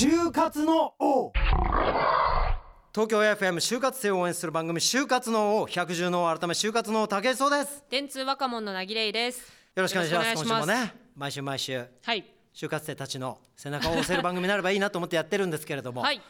[0.00, 1.32] 就活の王。
[2.94, 7.82] 東京 FM 就活生を応援する番組就活の王百獣の王改め就活の王武井壮です。
[7.90, 9.40] 電通若者のなぎれいです。
[9.74, 10.26] よろしくお願いします。
[10.28, 10.72] よろしくお願いします。
[10.72, 12.24] 今週もね毎週毎週はい。
[12.54, 16.22] 就活生たちの背中を押せる番組になればいいなと思ってやってるんですけれども、はい。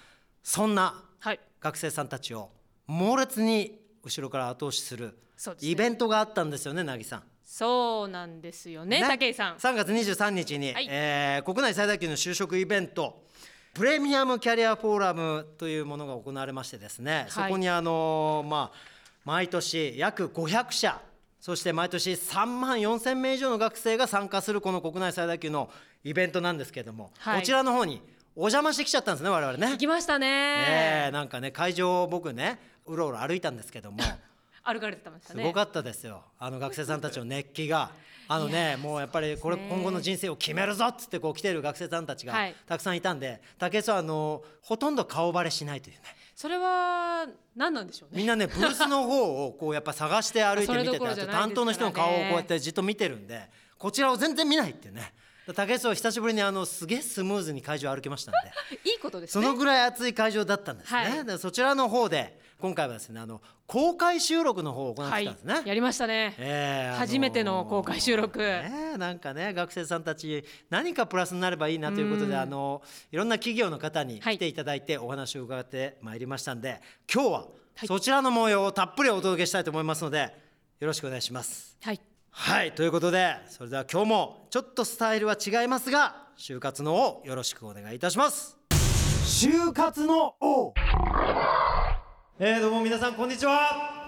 [0.43, 1.41] そんなはい。
[1.61, 2.49] 学生さんたちを
[2.87, 5.73] 猛烈に後ろから後押しするそうですね。
[5.73, 7.23] イベントがあったんですよね凪さん。
[7.45, 9.57] そうなんですよね武井さん。
[9.57, 10.89] 3月23日に、はい。
[10.91, 13.29] えー国内最大級の就職イベント
[13.79, 21.01] プレミアムキャリアフォーラムというものが行われましてですね、そこにあのーまあ毎年約500社
[21.39, 25.71] そして毎年3万4千名以上の学生が参加するこの国内最大級の
[26.03, 27.41] イベントなんですけれども、はい。
[27.41, 28.03] こちらの方に
[28.35, 29.71] お邪魔してきちゃったんですね我々ね。
[29.71, 29.79] 行。
[29.79, 33.99] きましたえねーなんかね会場を僕ねうろうろ歩いたんですけども
[34.65, 35.43] 歩かれてましたね。
[35.45, 36.25] すごかったですよ。
[36.41, 37.93] あの学生さんたちの熱気が
[38.29, 42.55] あのねもうやっぱりこれ今後の人生を決めるぞっつってこう来てる学生さんたちがはい。
[42.67, 46.03] たくさんいたんで武井さんあのほとんど顔バレしないというね。
[46.37, 47.27] それは
[47.57, 48.19] 何なんでしょうね。
[48.19, 53.41] みんなねブースの方をこうやっぱ探して歩いて見ててあどころじゃないと担当の人の顔をこうやってじっと見てるんで
[53.79, 55.13] こちらを全然見ないっていうね。
[55.55, 58.39] 武井さ久しぶりにあのすげえスムーズに会場を歩きましたんで。
[58.91, 59.45] いいことですね。
[59.45, 61.25] そのぐらい熱い会場だったんですね、はい。
[61.25, 66.35] でそちらの方で今回はですねあの公開収録の方を行ってはいたんですね、やりましたね。
[66.39, 68.39] えーあのー初めての公開収録。
[68.41, 74.37] ねえなんかね学生さんたち何かプラスになればいいなということであのいろんな企業の方にはい。
[74.37, 76.81] 来ていただいてお話を伺ってまいりましたんで
[77.13, 77.47] 今日はは
[77.85, 77.87] い。
[77.87, 80.35] そちらの模様をたっぷりお届けしたいと思いますので
[80.81, 81.77] よろしくお願いします。
[81.83, 82.01] はい。
[82.31, 82.73] はい。
[82.73, 88.57] ということでそれでは今日もちょっとスタイルは違いますが就活のをよろしくお願いいたします。
[89.25, 90.73] 就活の王
[92.41, 94.07] えー、どうも皆さんこんにちは。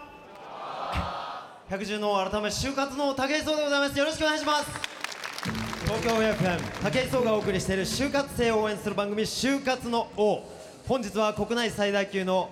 [1.68, 3.98] 百獣の改め就活の武井壮でございます。
[3.98, 4.70] よろしくお願いします。
[5.82, 10.44] 東京 FM 武井壮がお送りしている就活生を応援する番組就活の王。
[10.86, 12.50] 本日は国内最大級の、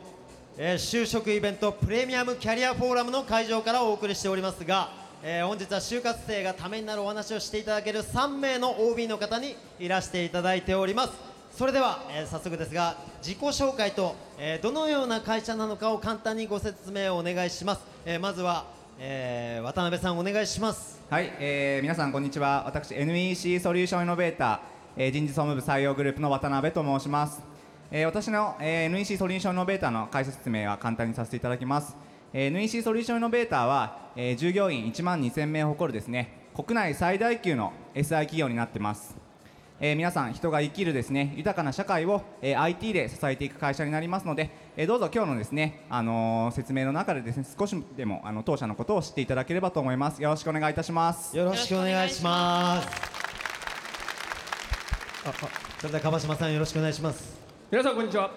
[0.57, 4.91] えー就職イベントプレミアムキャリアフォーラムの会場からお送りしておりますが、
[5.23, 11.28] えー本日は就活生がためになるお話をしていただける3名の OB の方にいらしていただいております。
[11.51, 18.67] それでは、えー早速ですが自己紹介と、えーどのような会社なのかを簡単にご説明をお願いします、えーまずは、
[18.99, 21.01] えー渡辺さんお願いします。
[21.11, 22.65] はい、えー皆さんこんにちは。
[22.67, 24.61] 私 NEC ソリューションイノベーター、
[24.97, 27.43] えー人事総務部採用グループの渡辺と申します、
[27.91, 31.97] えー私の、えー NEC ソリューションイノベーターの会社説明は簡単にさせていただきます、
[32.33, 39.28] えー NEC ソリューションイノベーターは、えー従業員1万2000名を誇るですね国内最大級の SI 企業になってます。
[39.81, 50.21] えー皆さん人が生きるですね豊かな社会を、えー IT で支えていく会社になりますので、えーどうぞ今日のですね、あのー説明の中でですね少しでもあの当社のことを知っていただければと思います。
[50.23, 51.37] よろしくお願いいたします。
[51.37, 52.89] よろしくお願いします。
[55.27, 55.33] ああ
[55.79, 57.39] それでは樺島さんよろしくお願いします。
[57.71, 58.31] 皆さんこんにちは。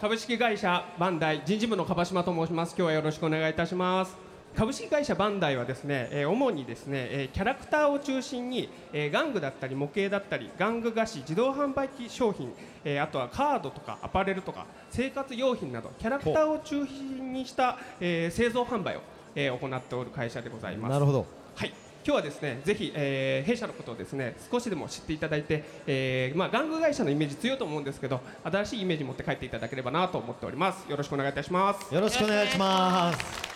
[0.00, 2.74] 株式会社バンダイ人事部の樺島と申します。
[2.76, 4.23] 今日はよろしくお願いいたします
[4.56, 12.52] 株式会社バンダイはですね、えー主にですね、えーキャラクターを中心に、えー玩具だったり模型だったり玩具菓子自動販売機商品、
[12.84, 19.00] えーあとはカードとかアパレルとか生活用品などキャラクターを中心にした、えー製造販売を、
[19.34, 21.26] えー行っておる会社でございますなるほど
[21.56, 21.68] はい、
[22.04, 30.88] 今日はですね、ぜひ、えー弊社のことをですね、少しでも知っていただいて、えーまあ玩具会社のイメージ強いと思うんですけど、新しいイメージ持って帰っていただければなと思っております。
[30.88, 31.92] よろしくお願いいたします。
[31.92, 33.53] よろしくお願いします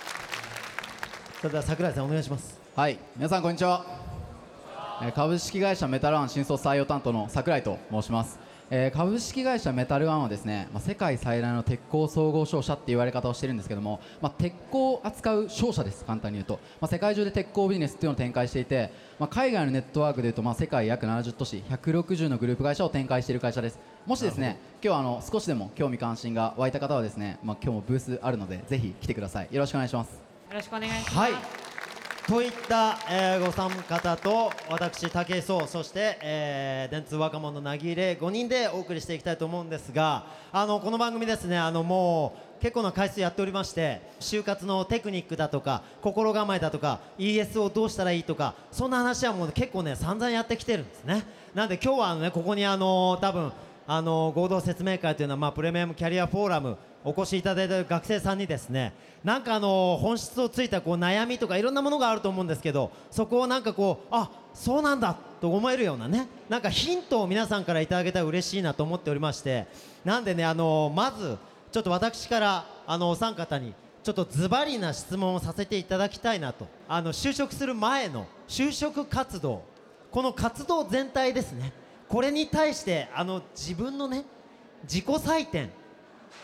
[1.39, 2.59] それでは桜井さんお願いします。
[2.75, 3.85] はい、皆さんこんにちは。
[5.01, 8.41] えー株式会社メタルワン新卒採用担当の桜井と申します。
[8.73, 16.05] えー株式会社メタルワンはですね、まあ、世界最大の鉄鋼総合商社って言われ方をしてるんですけども、まあ、鉄鋼を扱う商社です。
[16.05, 23.79] 簡単に言うと、まあ、世界中で鉄鋼ビジネスっていうのを展開していて、まあ、海外のネットワークでいうと、まあ、世界約70都市160のグループ会社を展開している会社です。
[24.07, 29.49] もしですね今日はあの少しでも興味関心が湧いた方はですね、まあ、今日もブースあるのでぜひ来てください。
[29.53, 30.11] よろしくお願いします。
[30.15, 31.17] よろしくお願いします。
[31.17, 31.33] はい。
[32.27, 51.25] といった、えーご参方と私武井壮そして、えー電通若者なぎれ5人でお送りしていきたいと思うんですがあのこの番組ですねあのもう結構な回数やっておりまして就活のテクニックだとか心構えだとか ES をどうしたらいいとかそんな話はもう結構ね散々やってきてるんですね。
[51.55, 53.53] なんで今日はあのねここにあの多分
[53.87, 56.77] あの合同説明会というのは、まあ、プレミアムキャリアフォーラム
[57.09, 58.93] お越しいただいた学生さんにですね
[59.25, 69.67] なんかあの本質をついたこう悩みとかいろんなものがあると思うんですけどそこをなんかこうあそうなんだと思えるようなねなんかヒントを皆さんからいただけたら嬉しいなと思っておりまして
[70.05, 71.39] なんでねあのまず
[71.73, 79.63] ちょっと私からあのお三方にちょっとズバリな質問をさせていただきたいなとあの就職する前の就職活動
[80.11, 81.73] この活動全体ですね
[82.09, 84.25] これに対してあの自分のね
[84.85, 85.71] 自己採点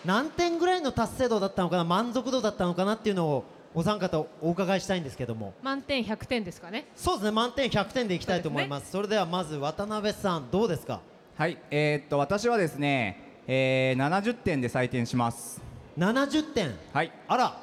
[0.04, 3.44] 何点ぐらいの達成度だったのかな満足度だったのかなっていうのを
[3.74, 5.52] お三方お伺いしたいんですけども。
[5.62, 6.86] 満点100点ですかね。
[6.94, 8.90] そうですね満点100点でいきたいと思います。
[8.90, 11.00] それではまず渡辺さんどうですか？
[11.36, 15.60] はい、えーっと私はですね、えー、70点で採点します。
[15.98, 16.72] 70点？
[16.92, 17.56] はい、あら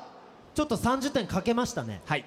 [0.54, 2.02] ちょっと30点かけましたね。
[2.06, 2.26] はい、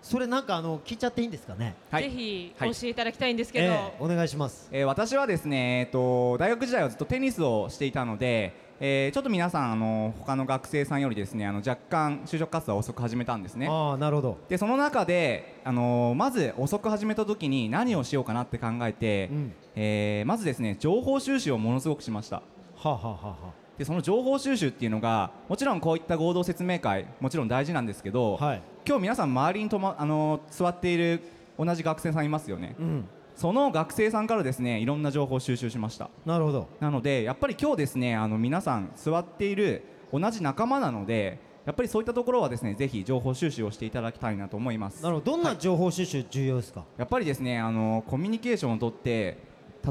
[0.00, 1.74] それなんかあの聞いちゃっていいんですかね？
[1.90, 2.04] はい。
[2.04, 2.70] ぜひはい。
[2.72, 4.70] 教えていただきたいんですけど、ええお願いします。
[4.72, 13.68] えー私はですね、えーっと大学時代はずっとテニスをしていたので、えーちょっと皆さんあの他の学生さんよりですねあの若干就職活動を遅く始めたんですね。
[13.70, 14.38] ああなるほど。
[14.48, 19.52] でその中で、あのーまず遅く始めた時に何をしようかなって考えて、うん。
[19.76, 22.36] えーまずですね情報収集をものすごくしました。
[22.36, 22.42] は
[22.84, 23.36] あ、はあは
[23.78, 28.62] でその情報収集っていうのがもちろんこういった合同説明会もちろん大事なんですけど、あ、はい。
[28.84, 31.22] 今日皆さん周りにと、まあのー座っている
[31.56, 32.74] 同じ学生さんいますよね。
[32.80, 36.10] うんその学生さんからですねいろんな情報を収集しました。
[36.24, 36.68] なるほど。
[36.80, 39.82] なのでやっぱり今日ですねあの皆さん座っている
[40.12, 45.02] 同じ仲間なのでやっぱりそういったところはですねぜひ情報収集をしていただきたいなと思います。
[45.02, 45.32] なるほど。
[45.32, 49.38] どんな情報収集重要ですか、やっぱりですねあのコミュニケーションをとって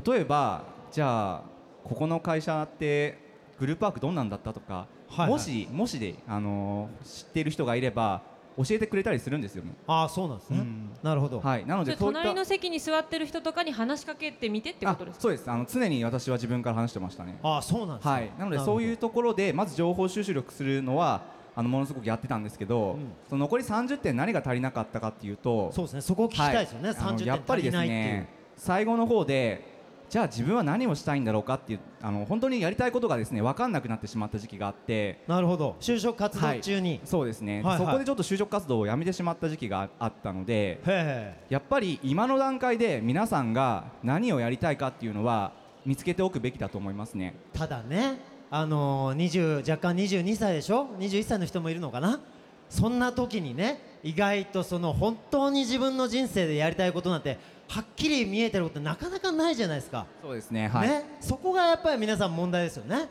[0.06, 1.44] 例えばじゃあ
[1.84, 3.18] ここの会社って
[3.58, 4.88] グループワークどんなんだったとか、は
[5.18, 5.30] いはい。
[5.30, 8.22] もしもしであの知っている人がいれば
[8.58, 9.64] 教えてくれたりするんですよ。
[9.64, 9.74] ね。
[9.88, 10.90] ああそうなんですね、うん。
[11.02, 15.20] なるほど、はい、なのでそういった隣の席に座ってる人とかに話しかけてみてってことですか？
[15.20, 15.50] あそうです。
[15.50, 17.40] あの常に私は自分から話してましたね。
[17.44, 18.12] ああそうなんですね。
[18.12, 21.24] はい、なのでそういうところでまず情報収集力するのは
[21.56, 23.12] あのものすごくやってたんですけど、うん。
[23.30, 26.02] その残り30点何が足りなかったかっていうとそうですね。
[26.02, 26.98] そこを聞きたいですよね、はい。
[27.00, 29.71] あの30やっぱりです点足りないっていう、ね最後の方で
[30.12, 35.78] じゃあ自分は何をしたいんだろうかっていうあの本当にやりたいことがですね分かんなくなってしまった時期があってなるほど。
[35.80, 37.78] 就職活動中に、そうですね、はいはい。
[37.78, 40.82] そこでちょっと就職活動をやめてしまった時期があったので
[41.48, 45.54] やっぱり今の段階で皆さんが何をやりたいかっていうのは
[45.86, 47.34] 見つけておくべきだと思いますね。
[47.54, 48.20] ただね
[48.50, 52.20] あのー、20若干22歳でしょ？21歳の人もいるのかな？
[52.70, 57.38] そんな時にね意外とその本当に自分の人生でやりたいことなんて
[57.72, 60.90] はっきり見えてることなかなかないじゃないですか、そうですねはい。
[60.90, 63.08] ね、そこがやっぱり皆さん問題ですよね。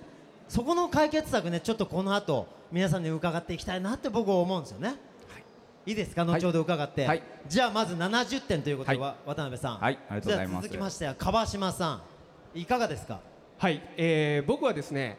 [0.49, 4.97] そこの解決策ねちょっとこの後皆さんに伺っていきたいなって僕は思うんですよね、
[5.87, 6.27] い、いですか？
[6.27, 7.23] 後ほど伺って、はい。
[7.49, 9.09] じゃあまず70点ということで、はい。
[9.09, 9.79] わ渡辺さん。
[9.79, 10.51] はいありがとうございます。
[10.51, 12.03] じゃあ続きましては川島さ
[12.55, 12.59] ん。
[12.59, 13.21] いかがですか？
[13.57, 15.17] はい、えー、僕はですね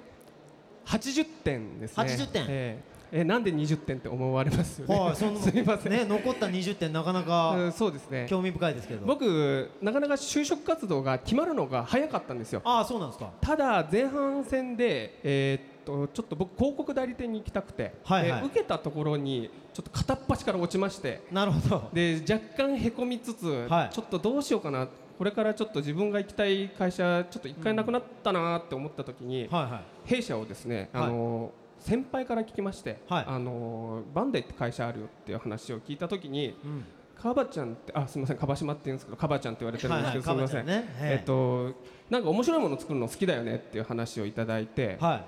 [0.85, 2.03] 80点ですね。
[2.03, 2.45] 80点。
[2.47, 8.25] えーえーなんで20点って思われますよね、はい、その すみません、ね、残った20点なかなうかんそうですね。
[8.29, 9.05] 興味深いですけど。
[9.05, 12.61] 僕なかなか就職活動が決まるのが早かったんですよ。
[12.63, 13.31] ああ、そうなんですか。
[13.41, 18.41] ただ前半戦で、えーっとちょっと僕広告代理店に行きたくて、はいはい。
[18.41, 21.89] で受けたところにちょっと片っ端から落ちましてなるほど。
[21.91, 23.89] で若干へこみつつ、はい。
[23.93, 24.87] ちょっとどうしようかな
[25.17, 36.49] これからちょっと自分が行きたい会社ちょっと一回なくなったなって思った時に、はいは弊社をですね、あの先輩から聞きまして、はいあのバンダイって会社あるよっていう話を聞いた時にい。
[36.49, 36.85] うん。
[37.21, 41.75] カバちゃんってあすみませんカバ島って言うんですけどカバちゃんって言われてるんですけど、はいはいすみません、ねえええっと
[42.09, 45.23] なんか面白いものを作るの好きだよねっていう話をいただいて、はい。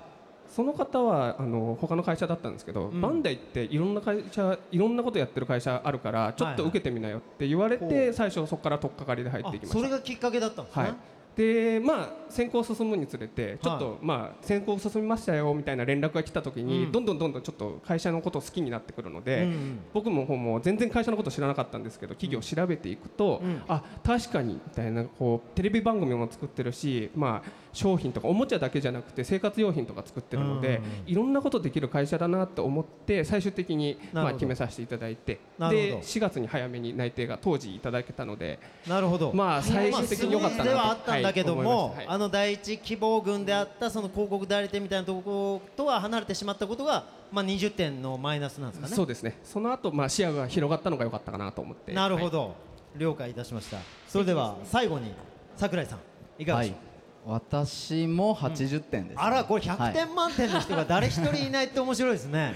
[0.48, 10.82] その方はあの他の会社だったんですけど、うんバンダイっていろんな会社いろんなことやってる会社あるからちょっと受けてみなよって言われて、はいはい最初そこから取っかかりで入っあていきましたそれがきっかけだったんですね。
[10.82, 10.94] はい
[11.36, 16.92] でまあ選考進むにつれてちょっと、まあ選考進みましたよみたいな連絡が来た時に、うん。
[16.92, 19.48] どんどんどんどんちょっと会社のことを好きになってくるので、
[19.92, 23.62] 僕も方も全然会社のこと知らなかったんですけど企業を調べていくと、うん。
[23.68, 39.32] あ確かにみたいなこうテレビ番組も作ってるし、まあ、商品とかおもちゃだけじゃなくて生活用品とか作ってるので、うんいろんなことできる会社だなと思って最終的に、まあ、決めさせていただいてで4月に早めに内定が当時いただけたのでなるほど。
[39.34, 42.06] まあ最終的に良かったなとではあったんだけども、はい。
[42.08, 48.94] あの第一希望軍であったその広告代理店みたいなところとは離れてしまったことが、まあ20点のマイナスなんですかね。
[48.94, 49.38] そうですね。
[49.44, 51.90] その後、まあ視野が広がったのが良かったかなと思って。
[51.90, 52.54] はいなるほど、
[52.96, 53.78] 了解いたしました。
[54.08, 55.12] それでは最後に
[55.56, 55.98] 桜井さん
[56.38, 56.93] いかがはいでしょう？
[57.26, 62.54] 私も80点です、あらこれ100はい点満点の人が誰一人いないって面白いですね。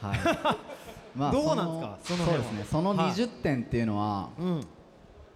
[0.00, 0.18] はい。
[1.16, 2.16] まどうなんですか？
[2.16, 2.64] そのそうですね。
[2.70, 3.10] そのはい。
[3.12, 4.60] 20点っていうのは、うん。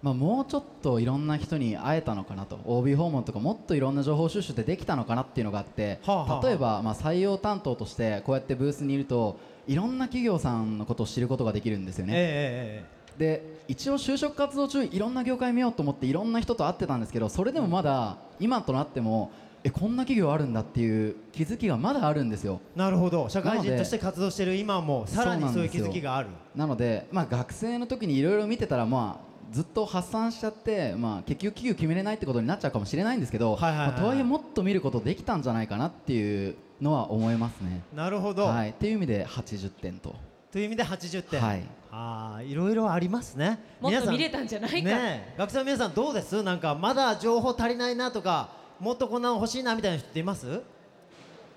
[0.01, 2.59] まあ、もうちょっといろんな人に会えたのかなと。
[2.65, 6.33] OB 訪問とかもっといろんな情報収集ってできたのかなっていうのがあって、はあはあ。
[6.35, 12.13] はあ例えば、まあ、採用担当としてこうやってブースにいるといろんな企業さんのことを知ることができるんですよね。
[12.15, 12.83] え
[13.17, 13.17] え。
[13.17, 19.31] で一応就職活動中いろんな業界見ようと思っていろんな人と会ってたんですけどそれでもまだ今となっても
[19.63, 22.59] えこんな企業あるんだっていう気づきがまだあるんですよ。
[22.75, 23.29] なるほど。
[23.29, 26.29] 社会人として活動している今もさらにそういう気づきがある。
[26.53, 33.87] なので、まあ、学生の時にいろいろ見てたらまあずっと発散しちゃって、まあ、結局企業決めれないってことになっちゃうかもしれないんですけど、はいはいはい。
[33.87, 37.83] はいまあとはいえもっと見ることできたんじゃないかなっていうのは思いますね。
[37.95, 40.15] なるほど、はい、っていう意味で80点と。
[40.53, 41.63] という意味で80点、はい。
[41.91, 43.57] あーいろいろありますね。
[43.81, 44.09] 皆さん。
[44.09, 45.35] もっと見れたんじゃないか、ねえ。
[45.35, 46.43] 学生の皆さんどうです？
[46.43, 50.61] なんかまだ情報足りないなとかもっとこんなの欲しいなみたいな人っています？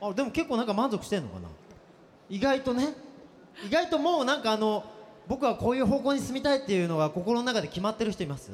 [0.01, 1.49] あでも結構なんか満足してんのかな？
[2.31, 2.95] 意外とね。
[3.67, 4.83] 意外ともうなんかあの
[5.29, 8.51] 僕はこういう方向に進みたいっていうのが心の中で決まってる人います？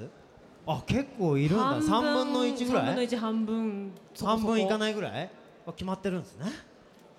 [0.67, 1.79] あ結構いるんだ。
[1.79, 2.33] 3分。
[2.33, 3.93] の1ぐら3分のい1半分。
[4.13, 5.31] そ半分いかないぐらい
[5.69, 6.47] あ決まってるんですね。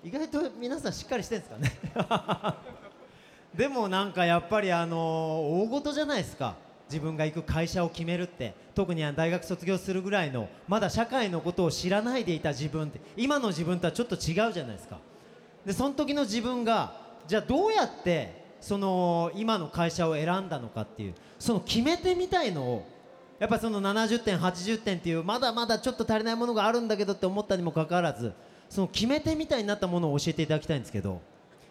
[0.04, 2.74] 意外と皆さんしっかりしてるんですかね
[3.56, 6.56] でもなんかやっぱりあの大事じゃないですか。
[6.86, 8.54] 自分が行く会社を決めるって。
[8.74, 13.00] 特に大学卒業するぐらいのまだ社会のことを知らないでいた自分って。
[13.16, 14.98] 今の自分とはちょっと違うじゃないですか。
[15.64, 16.92] でその時の自分が
[17.26, 22.86] じゃあどうやってその今の会社を選んだのかっていうその決め手みたいのを
[23.38, 28.32] やっぱその70点80点っていうまだまだちょっと足りないものがあるんだけどって思ったにもかかわらず
[28.68, 31.20] その決め手みたいになったものを教えていただきたいんですけど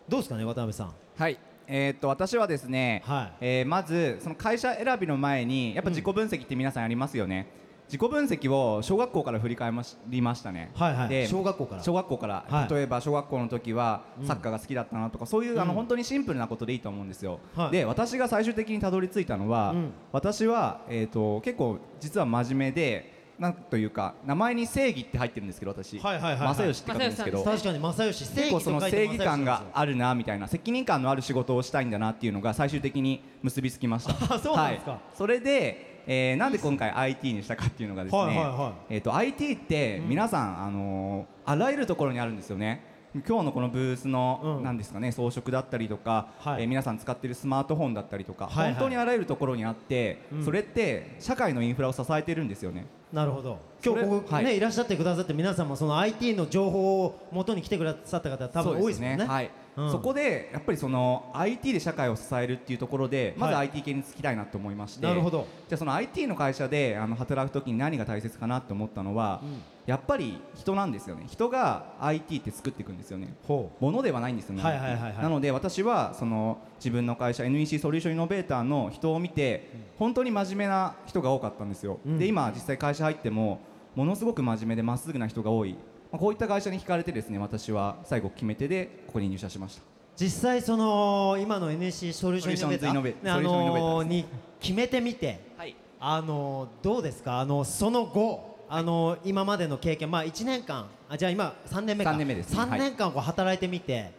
[0.08, 0.94] どうですかね渡辺さん。
[1.18, 1.38] はい。
[1.68, 3.46] えーっと私はですね、はい。
[3.46, 7.48] えーまずその会社選びの前にやっぱ自己分析って皆さんやりますよね、
[7.88, 9.72] 自己分析を小学校から振り返
[10.08, 11.10] りましたね、はいはい。
[11.10, 11.84] で小学校から。
[11.84, 12.74] 小学校から、はい。
[12.74, 15.76] 例えば小学校の時はサッカーが好きだったなとか、そういう、あのうん。
[15.76, 17.72] 本当にシンプルなことでいいと思うんですよ、はい。
[17.72, 19.92] で私が最終的にたどり着いたのは、うん。
[20.12, 26.56] 私は、えー、と結構実は真面目でなんというか名前に正義って入ってるんですけど私、はいはいはいはい。
[26.56, 27.44] 正義って書くんですけど。
[27.44, 34.14] 確かに正義正義結構その正義感があるなみたいな責任感のある仕事をしたいんだなっていうのが最終的に結びつきました。
[34.36, 34.92] あそうなんですか。
[34.92, 38.94] はい、それで、えーなんで今回 IT にしたかっていうのがですね、はいはいはい。
[38.96, 44.64] えー、と IT って皆さん、あのーあらゆるところにあるんですよね今日のこのブースの、うん。
[44.64, 46.64] なんですかね装飾だったりとか、はい。
[46.64, 50.46] えー皆さん使っているスマートフォンだったりとか、本当にあらゆるところにあって、うん。
[50.46, 52.88] それって社会のインフラを支えてるんですよね。
[53.12, 53.60] なるほど。
[53.86, 54.46] 今日ここ、はい。
[54.46, 59.18] ねいらっしゃってくださって皆さんもその IT の情報を元に来てくださった方多分多いですね。
[59.28, 59.52] はい。
[59.78, 59.92] うん。
[59.92, 65.46] そこでやっぱりその IT で社会を支えるっていうところでまずはい IT 系に就きたいなと思いまして、なるほど。
[65.70, 69.42] じゃあその IT の会社であの働くときに何が大切かなと思ったのは、
[69.86, 71.26] やっぱり人なんですよね。
[71.28, 73.34] 人が IT って作っていくんですよね。
[73.48, 75.18] ほものではないんですよね、はいはいはいはい。
[75.18, 82.18] なので私はその自分の会社 NEC ソリューションイノベーターの人を見て、本当に真面目な人が多かったんですよ、うん。
[82.18, 83.60] で今実際会社入っても
[83.96, 85.78] ものすごく真面目でまっすぐな人が多い、ま
[86.14, 89.82] あ、こういった会社に惹かれてですね私は最後決め手でここに入社しました。
[90.16, 94.26] 実際その今の NSC ソリューションイノベーターのに
[94.60, 95.76] 決めてみてはい。
[96.00, 97.40] あのどうですか？
[97.40, 102.10] あのその後あの今までの経験まあ1年間あじゃあ今3年目か。
[102.10, 102.60] 三年目ですね。
[102.60, 104.12] 3年間こう働いてみて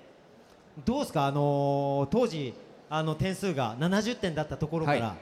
[0.84, 1.26] どうですか？
[1.26, 2.54] あの当時
[2.88, 5.16] あの点数が70点だったところから、はい。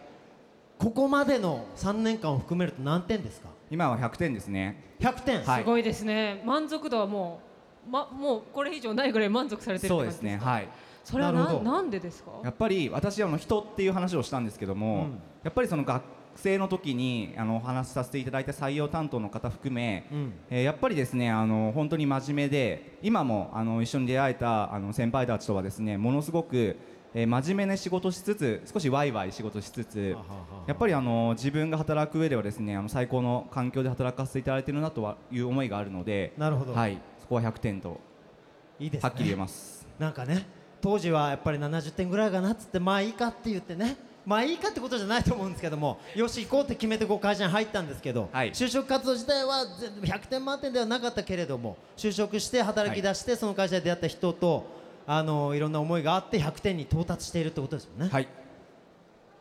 [0.79, 3.49] ここまでの3年間を含めると何点ですか？
[3.71, 4.97] 今は100点ですね。
[5.01, 5.63] 100点、はい。
[5.63, 6.43] すごいですね。
[6.45, 7.41] 満足度はも
[7.89, 10.41] う、ま、もうこれ以上ないぐらい満足されてるそうで感じですか？
[10.41, 10.53] すね。
[10.53, 10.69] はい。
[11.05, 12.33] それはななんでですか？
[12.45, 15.21] やっぱり私あの人っていう話をしたんですけども、うん。
[15.43, 16.03] やっぱりその学
[16.37, 20.33] 生の時にあのお話しさせていただいた採用担当の方含め、うん。
[20.51, 26.77] えーやっぱりですねあの本当に真面目で今もあの一緒に出会えたあの先輩たちとはですねものすごく、
[27.15, 30.17] えー真面目な仕事しつつ少しワイワイ仕事しつつ
[30.67, 38.01] やっぱりあの自分が働く上ではですねあの最高の環境で働かせていただいているなとはいう思いがあるのでなるほど、はい、そこは100点と
[38.81, 39.09] いいですね。
[39.09, 39.87] はっきり言えます。
[39.99, 40.47] なんかね
[40.81, 48.51] 当時はやっぱり70点ぐらいかなっつってまあいいかって言ってねまあいいかってことじゃないと思うんですけどもよし行こうって決めてこう会社に入ったんですけど、はい。
[48.53, 54.65] 就職活動自体は全部100点満点ではなかったけれども就職して働き出して、その会社で出会った人と
[55.07, 58.29] あのいろんな思いがあって100点に到達しているってことですよね、はい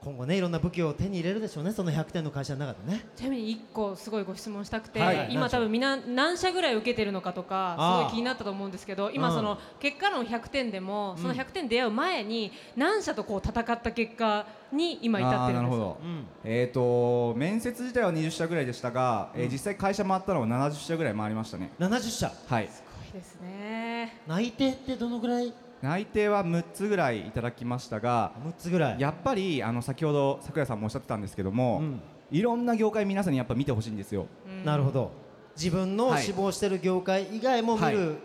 [0.03, 3.05] 今後ねいろんな武器を手に入れるでしょうねその100点の会社の中でね。
[3.15, 5.27] ちなみに一個すごいご質問したくて、はい。
[5.31, 9.35] 今多分みんな何社ぐらい受けてるのかとかすごい気になったと思うんですけど今うん。
[9.35, 15.53] その結果論100点でもその100点出会う前に何社とこう戦った結果に今至ってるんですよ。
[15.53, 16.25] あーなるほど、うん。
[16.43, 21.71] えー、と面接自体は20社ぐらいでしたが、えー実際会社回ったのは70社ぐらい回りましたね。
[21.77, 22.31] 70社。
[22.47, 22.67] はい。
[22.67, 24.21] すごいですね。
[24.27, 28.99] 内定ってどのぐらい内定は6つぐらいいただきましたが6つぐらい。
[28.99, 32.01] やっぱりあの先ほど桜井さんもおっしゃってたんですけども、うん。
[32.31, 34.27] いろんな業界皆さんにやっぱ見てほしいんですよ。
[34.45, 34.63] うん。
[34.65, 35.11] なるほど。
[35.55, 36.23] 自分のはい。
[36.23, 37.93] 志望してる業界以外も見はい。
[37.95, 38.15] る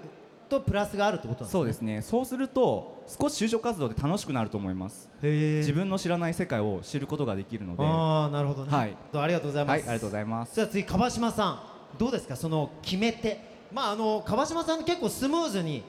[0.48, 1.50] とプラスがあるってことなんですね。
[1.50, 2.02] そうですね。
[2.02, 5.08] そうすると少し就職活動で楽しくなると思います。
[5.20, 7.82] 自分の知らない世界を知ることができるので。
[7.82, 8.96] はああなるほどね、はい。
[9.12, 10.54] どうありがとうございます、いありがとうございます。
[10.54, 11.60] じゃあ次川島さん。
[11.98, 12.36] どうですか？
[12.36, 13.40] その決め手。
[13.72, 15.82] まああの川島さん結構スムーズに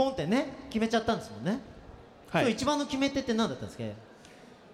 [0.00, 1.60] ポンってね決めちゃったんですもんね、
[2.30, 2.44] はい。
[2.44, 3.84] そう一番の決め手って何だったんですか？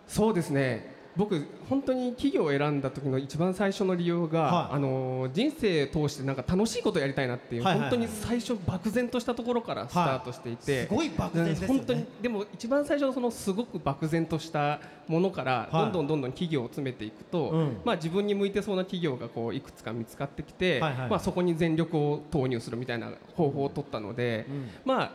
[0.07, 4.77] そうですね僕本当に企業を選んだ時の一番最初の理由が、はい。
[4.77, 7.91] あの人生通してなんか楽しいことをやりたいなっていう、はいはいはい。
[7.91, 11.75] 本当に最初漠然としたところからスタートしていて、すごい漠然ですよね。
[11.79, 15.85] 本当にでも一番最初のそのすごく漠然としたものからはい。
[15.85, 17.77] どんどんどんどん企業を詰めていくと、うん。
[17.85, 21.11] まあ自分に向いてそうな企業がこういくつか見つかってきて、はいはい。
[21.11, 24.71] まあそこに全力を投入するみたいな方法を取ったので、うん。
[24.85, 25.13] まあ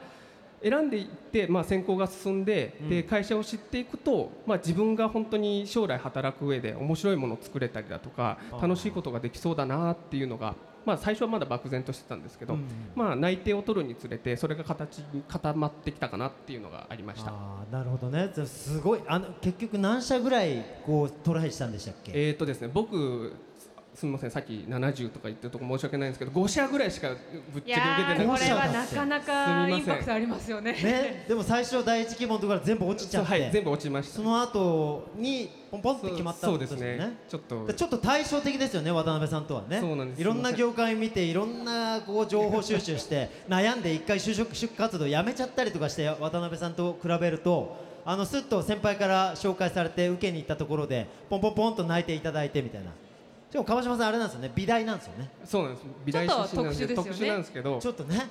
[0.64, 12.66] 選んでいって、まあ、選考が進んで,、で会社を知っていくと、まあ、自分が本当に将来働く上で面白いものを作れたりだとか楽しいことができそうだなっていうのが、まあ、最初はまだ漠然としてたんですけど、うん
[12.96, 17.32] まあ、内定を取るにつれてそれが形に固まってきたかなっていうのがありました。
[17.32, 18.30] あーなるほどね。
[18.46, 23.34] すごいあの結局何社ぐらいこうトライしたんでしたっけ、えーとですね、僕
[23.94, 27.10] すみませんさっき70とか言ってるとこ申し訳ないんですけど5社ぐらいしか
[27.54, 30.72] ぶっちいゃけ受けてなくてやーこれはなかなすかインパクトありますよね。
[30.72, 34.16] ね、でも最初第一希望のところから全部落ちちゃって、はい全部落ちました。
[34.16, 36.98] その後にポンポンって決まったってそうことですよね。
[36.98, 37.18] ね。
[37.28, 37.68] ちょっと。
[37.68, 39.80] でちょっと対照的ですよね渡辺さんとはね。
[39.80, 40.22] そうなんです。
[40.22, 52.92] いろんな業界見ていろんなこう情報収集して 悩んで一回就職就活動やめちゃったりとかして渡辺さんと比べるとあのスッと先輩から紹介されて受けに行ったところでポンポンポンと泣いていただいてみたいな
[53.52, 54.52] しかも川島さんあれなんですよね。
[54.56, 55.30] 美大なんですよね。
[55.46, 55.86] そうなんです。
[56.06, 56.96] 美大出身なんで特殊ですよね。
[56.96, 58.28] 特殊なんですけどちょっとね。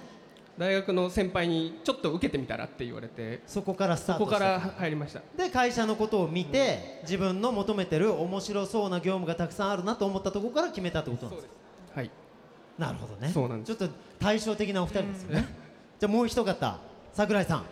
[0.59, 5.23] 大学の先輩にちょっと受けてみたらって言われてそこからスタートそこから入りました。
[5.37, 11.55] で会社のことを見て自分の求めてる面白そうな業務がたくさんあるなと思ったところから決めたってことなんですか？
[11.95, 12.11] はい。
[12.79, 13.29] なるほどね。
[13.29, 13.75] そうなんです。
[13.75, 15.47] ちょっと対照的なお二人ですよね。
[15.99, 16.81] じゃあもう一方
[17.15, 17.65] 桜井さん、、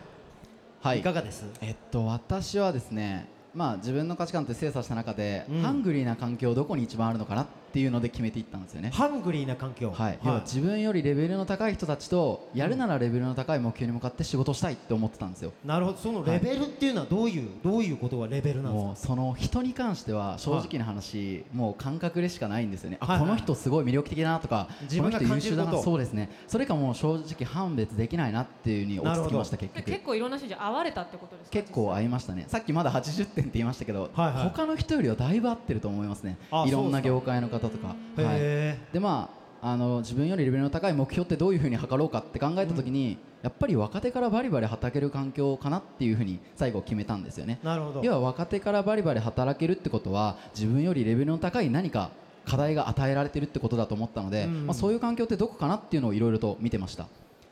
[0.80, 1.00] はい。
[1.00, 1.44] いかがです？
[1.60, 5.62] えっと私はですねまあ自分の価値観って精査した中で、うん。
[5.62, 8.90] ハングリーな環境どこに一番あるのかなっていうので決めていったんですよね。
[8.92, 9.90] ハングリーな環境。
[9.90, 15.52] はい、要は自分よりレベルの高い人たちとやるならレベルの高い目標に向かって仕事したいって思ってたんですよ。
[15.64, 15.98] なるほど。
[15.98, 23.16] そのレベルっていうのはどういう、どういうことがレベルなんもですうその人に関しては正直な話、もう感覚でしかないんですよね、はいはい。
[23.18, 25.82] あこの人すごい魅力的だなとか自分がこの人優秀だな感じること。
[25.82, 26.30] そうですね。
[26.46, 31.52] それかもう正直判別できないなっていうふうに落ち着きました結で局結構いろんな人に会われたってことですか？
[31.52, 32.44] 結構合いましたね。
[32.48, 34.42] さっきまだ80点って言いましたけど、はいはい。
[34.50, 36.38] 他の人よりはだいぶ合ってると思いますね。
[36.50, 47.58] あいろんな業界の方とか、はい、へでまああの自分よりレベルの高い目標ってどういうふうに測ろうかって考えた時に、やっぱり若手からバリバリ働ける環境かなっていうふうに最後決めたんですよね。
[47.64, 48.00] なるほど。
[48.04, 52.10] 要は若手からバリバリ働けるってことは自分よりレベルの高い何か
[52.46, 54.66] 課題が与えられてるってことだと思ったので、うん。
[54.68, 57.08] まあ、そういう環境ってどこかなっていうのをいろいろと見てました。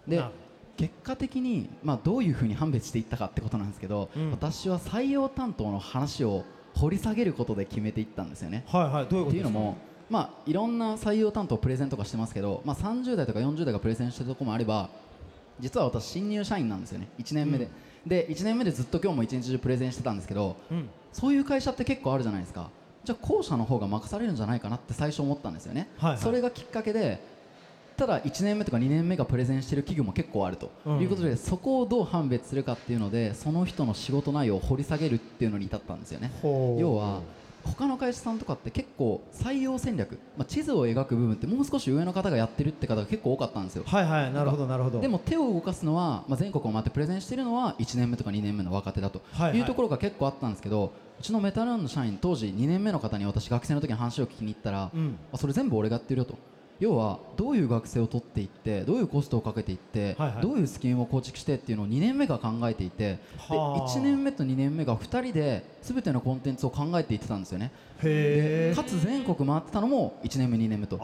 [0.07, 0.23] で
[0.77, 4.31] 結果的に、まあ、どういうふうに判別していったかってことなんですけど、うん。
[4.31, 8.65] 私は採用担当の話を掘り下げることで決めていったんですよね。
[8.69, 9.07] はいはい。
[9.07, 9.31] どういうことですか？
[9.31, 9.77] っていうのも、
[10.09, 14.89] まあ、いろんな採用担当プレゼンとかしてますけど、まあ、30代とか40代がプレゼンしてるところもあれば
[15.59, 17.09] 実は私新入社員なんですよね。
[17.19, 17.69] 1年目で、
[18.07, 20.89] で1年目でずっと今日も一日中プレゼンしてたんですけどうん。
[21.13, 22.71] そういう会社って結構あるじゃないですか。
[23.05, 26.21] じゃあ後者の方が任されるんじゃないかなって最初思ったんですよね、はいはい。
[26.21, 27.21] それがきっかけで
[27.97, 31.01] ただ1年目とか2年目がプレゼンしてる企業も結構あるとうん。
[31.01, 36.31] いうことで、そこをどう判別するかっていうのでその人の仕事内容を掘り下げるっていうのに至ったんですよね。
[36.43, 37.23] 要は
[37.67, 43.85] 他の会社さんとかって結構採用戦略、まあ、地図を描く部分ってもう少し上の方がやってるって方が結構多かったんですよ。
[43.87, 45.01] はいはいなるほどなるほど。
[45.01, 49.59] でも手を動かすのは、まあ、全国を回ってプレゼンしてるのは1年目とか2年目の若手だとはいはい。
[49.59, 55.19] いうところが結構あったんですけど、うちのメタルーンの社員当時2年目の方に私学生の時に話を聞きに行ったら、うん。
[55.33, 56.39] あそれ全部俺がやってるよと
[56.79, 60.43] 要はどういう学生を取っていってどういうコストをかけていって、はいはい。
[60.43, 63.89] どういうスキームを構築してっていうのを2年目が考えていてではあ。
[63.89, 67.73] 1年目と2年目が2人で全てのコンテンツを考えていってたんですよね。
[68.75, 70.99] かつ全国回ってたのも1年目2年目とい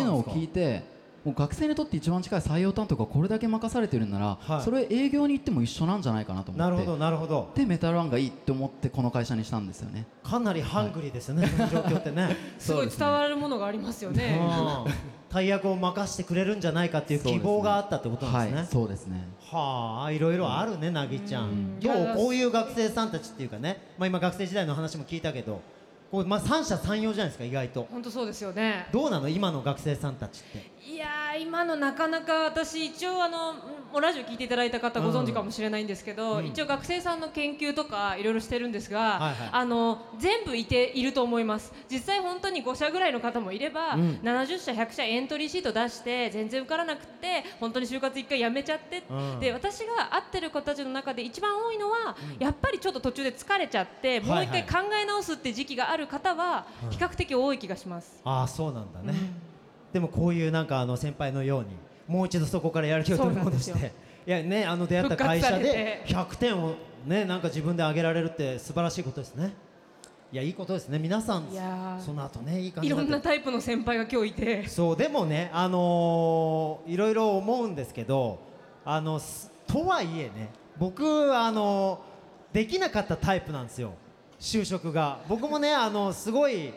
[0.00, 0.82] うのを聞いて
[1.28, 4.62] もう学生にとって一番近い採用担当がこれだけ任されてるんなら、はい。
[4.62, 6.70] それ営業に行っても一緒なんじゃないかなと思って。
[6.70, 7.52] なるほどなるほど。
[7.54, 10.06] でメタルワンがいいって思ってこの会社にしたんですよね。
[10.22, 12.34] かなりハングリーですよね、 その状況ってね。
[12.58, 14.40] すごい伝わるものがありますよね。
[14.40, 14.92] うん
[15.28, 18.58] 大役を任せてくれるんじゃないかっていう希望があったってことなんですね。
[18.60, 19.28] はいそうですね。
[19.42, 21.76] はあいろいろあるねなぎちゃうん。
[21.76, 25.60] んどうこういう学生さんたちっていうかね、まあ、今学生時代の話も聞いたけど
[26.10, 27.86] こう、まあ、三者三様じゃないですか意外と。
[27.90, 28.86] 本当そうですよね。
[28.92, 29.28] どうなの？
[29.28, 30.70] 今の学生さんたちって。
[30.90, 33.54] いやー今のなかなか私一応あの
[33.92, 36.46] もうラジオ聞いていただいた方ご存知かもしれないんですけど、うん。
[36.46, 39.48] 一応学生さんの研究とかいろいろしてるんですが、はいはい。
[39.52, 41.72] あの全部いていると思います。
[41.90, 44.20] 実際本当に5社ぐらいの方もいれば、うん。
[44.22, 49.40] 70社100社エントリーシート出して全然受からなくて本当に就活1回やめちゃって、うん。
[49.40, 58.20] で私が会ってる子たちの中で一番多いのは、やっぱりちょっと途中で疲れちゃってもう一回考え直すって時期がある方は比較的多い気がします。
[58.24, 59.14] ああそうなんだね、
[59.92, 61.68] でもこういうなんかあの先輩のように
[62.08, 63.92] もう一度そこからやる気を取り戻して。
[64.26, 66.74] いやねあの出会った会社で復活さ100点を
[67.06, 69.54] ねなんか自分で上げられるって素晴らしいことですね。
[70.30, 70.98] いやいいことですね。
[70.98, 72.00] 皆さんいやー。
[72.00, 74.66] その後ねいい感じいろんなタイプの先輩が今日いて。
[74.68, 78.38] そうでもねあのーいろいろ思うんですけど
[78.84, 81.02] あのすとはいえね僕
[81.34, 83.92] あのーできなかったタイプなんですよ。
[84.38, 85.20] 就職が。
[85.28, 86.72] 僕もねあのすごい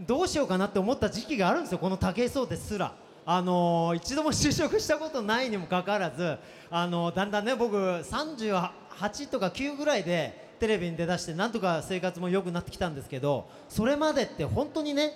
[0.00, 1.78] どうしようかなって思った時期があるんですよ。
[1.78, 2.94] この武井壮ですら
[3.32, 6.36] あの一度も就職したことないにもかかわらず
[6.68, 15.12] あのだんだんね僕38とか9ぐらいでテレビに出だしてなんとか生活も良くなってきたんですけどそれまでって本当にね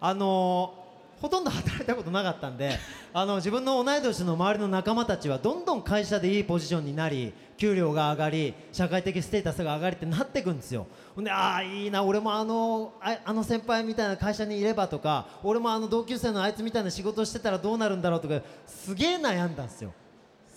[0.00, 0.79] あの
[1.20, 2.78] ほとんど働いたことなかったんで
[3.12, 10.86] あの自分の同い年の周りの仲間たちはどんどん会社でいいポジションになり給料が上がり社会的ステータスが上がりってなっていくんですよ。
[11.14, 19.92] ほんでああいいな俺もあのああの先輩みたいな会社にいればとか俺もあの同級生のあいつみたいな仕事をしてたらどうなるんだろうとかすげえ悩んだんですよ。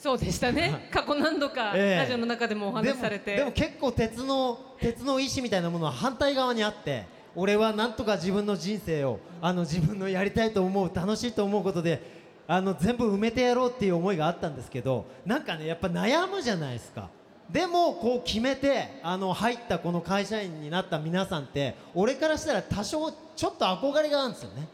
[0.04, 0.90] そうでしたね。
[0.92, 2.02] 過去何度かええ。
[2.02, 12.02] ラジオの中でもお話しされて、でも結構鉄の鉄の意志みたいなものは反対側にあって俺はなんとか自分の人生をあの自分のやりたいと思う楽しいと思うことで
[12.48, 17.10] あの全部埋めてやろうっていう思いがあったんですけどなんかねやっぱ悩むじゃないですか。
[17.50, 24.68] でもこう決めてあの入ったこの会社員になった皆さんって俺からしたら多少ちょっと憧れがあるんですよね。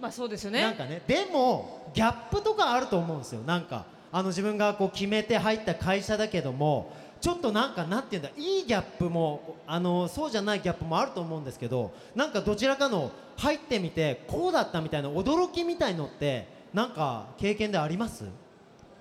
[0.00, 0.62] まあそうですよね。
[0.62, 3.42] なんかねでもギャップとかあると思うんですよ。
[3.42, 8.30] なんかあの自分がこう決めて入った会社だけどもちょっとなんかなんていうんだ。
[8.36, 18.24] いいギャップもあのそうじゃないギャップもあると思うんですけどなんかどちらかの入ってみてこうだったみたいな驚きみたいのってなんか経験であります？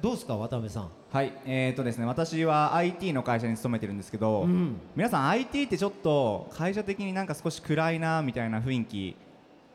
[0.01, 0.89] どうですか渡辺さん？
[1.12, 4.75] はい、えーとですね、私は IT の会社に勤めてるんですけど、うん。
[4.95, 9.15] 皆さん IT ってちょっと会社的になんか少し暗いなみたいな雰囲気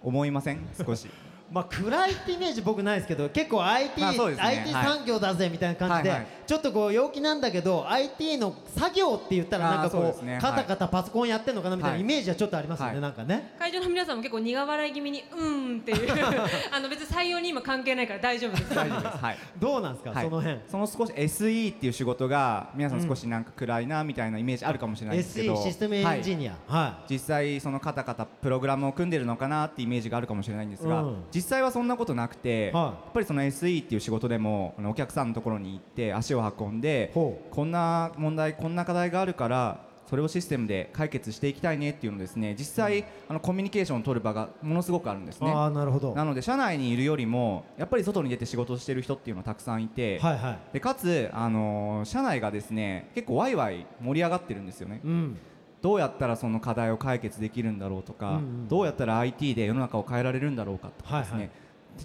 [0.03, 0.61] 思いません？
[0.87, 1.09] 少し
[1.51, 4.19] まあ暗いってイメージ僕ないですけど結構 IT,、まあね。
[4.39, 4.85] IT はい。
[4.85, 6.29] 産業だぜみたいな感じで、はいはい。
[6.47, 10.39] ちょっとこう陽気なんだけど IT の作業って言ったらなんかこうね。
[10.41, 12.01] カタカタパソコンやってんのかなみたいなはい。
[12.01, 13.01] イメージはちょっとありますよね、はい。
[13.03, 13.55] なんかね。
[13.59, 16.09] 会場の皆さんも結構苦笑い気味にうーんっていう。
[16.73, 18.75] あの別に採用に今関係ないから大丈夫です。
[18.75, 19.39] 大丈夫です、はい。
[19.59, 20.25] どうなんですか、はい。
[20.25, 20.61] その辺。
[20.69, 26.37] その少し SE っていう仕事が皆さん少しなんか暗いなみたいなイメージあるかもしれないんですけど、SE システムエンジはい。
[26.37, 32.85] ニアは実際そのカタカタプログラムを組んでるのかなってイメージがあるかもしれないんですが、うん実際はそんなことなくて、はい。
[32.85, 42.55] やっぱりその SE っていう仕事でもお客さんのところに行って足を運んでほこんな問題こんな課題があるからそれをシステムで解決していきたいねっていうのをですね。
[42.59, 45.53] 実際、あのコミュニケーションを取る場がものすごくあるんですね。
[45.53, 46.15] なるほど。
[46.15, 50.59] なので社内にいるよりもやっぱり外に出て仕事をしている人っていうのはたくさんいて、はいはい。
[50.75, 55.01] でかつ、あのー社内がですね結構ワイワイ盛り上がってるんですよね。
[55.05, 55.39] うん
[55.85, 58.69] どうやったらその課題を解決できるんだろうとか、うんうん。
[58.69, 61.41] どうやったら IT で世の中を変えられるんだろうかとかですね、はい。
[61.43, 61.51] はい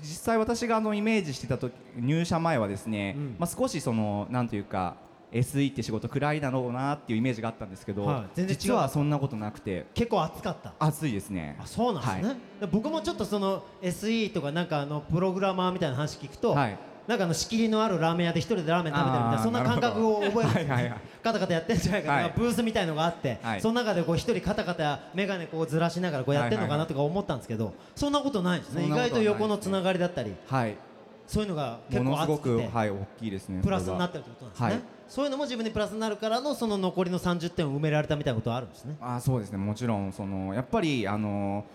[0.03, 3.35] 実際私があのイメージしてた時入社前はですね、うん。
[3.39, 4.97] まあ、少しそのなんというか
[5.31, 8.45] SE って仕事暗いだろうなっていうイメージがあったんですけど、はい。
[8.45, 9.85] 実はそんなことなくて。
[9.93, 10.73] 結構暑かった。
[10.77, 11.57] 暑いですね。
[11.59, 12.37] あそうなんですね、はい。
[12.59, 16.77] で僕もちょっとその SE とかなんかあのプログラマーみたいな話聞くと、はい
[17.09, 20.49] なんかあの仕切りのあるラーメン屋で一人でラーメン食べてるみたいなそんな感覚を覚える。
[20.49, 20.93] んですよ、ねなるほど。
[20.93, 22.33] はいカタカタやってんじゃないかとか、はい。
[22.37, 23.61] ブースみたいのがあって、はい。
[23.61, 28.85] その中でこう一人カタカタ眼鏡こうずらしながらこうやってんのかなとか思ったんですけど、そんなことないんですね。
[28.85, 30.77] 意外と横のつながりだったりはい。
[31.25, 38.57] そういうのが結構ものすご熱くて、く、はい、大きいですねプラスになってるってことなんですね、はいそういうのも自分にプラスになるからのその残りの30点を埋められたみたいなことは。
[38.57, 41.65] あるんですねはあそうですねもちろんそのやっぱりあの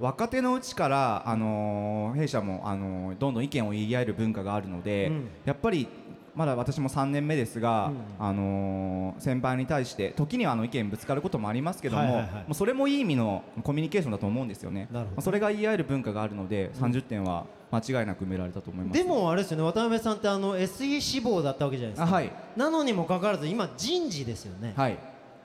[0.00, 5.28] 若手のうちからあの弊社もあのどんどん意見を言い合える文化があるので、うん。
[5.44, 5.88] やっぱり
[6.34, 14.88] まだ私も3年目ですが、あの先輩に対して時にはあの意見ぶつかることもありますけども,、もうそれもいい意味のコミュニケーションだと思うんですよね。
[14.90, 15.16] なるほど。
[15.16, 18.98] まあそれが言い合える文化があるので、30点は間違いなく埋められたと思います。
[18.98, 22.10] でもあれですよね渡辺さんってあの SE 志望だったわけじゃないですか。
[22.10, 22.32] あはい。
[22.56, 24.98] なのにもかかわらず今人事ですよね、はい。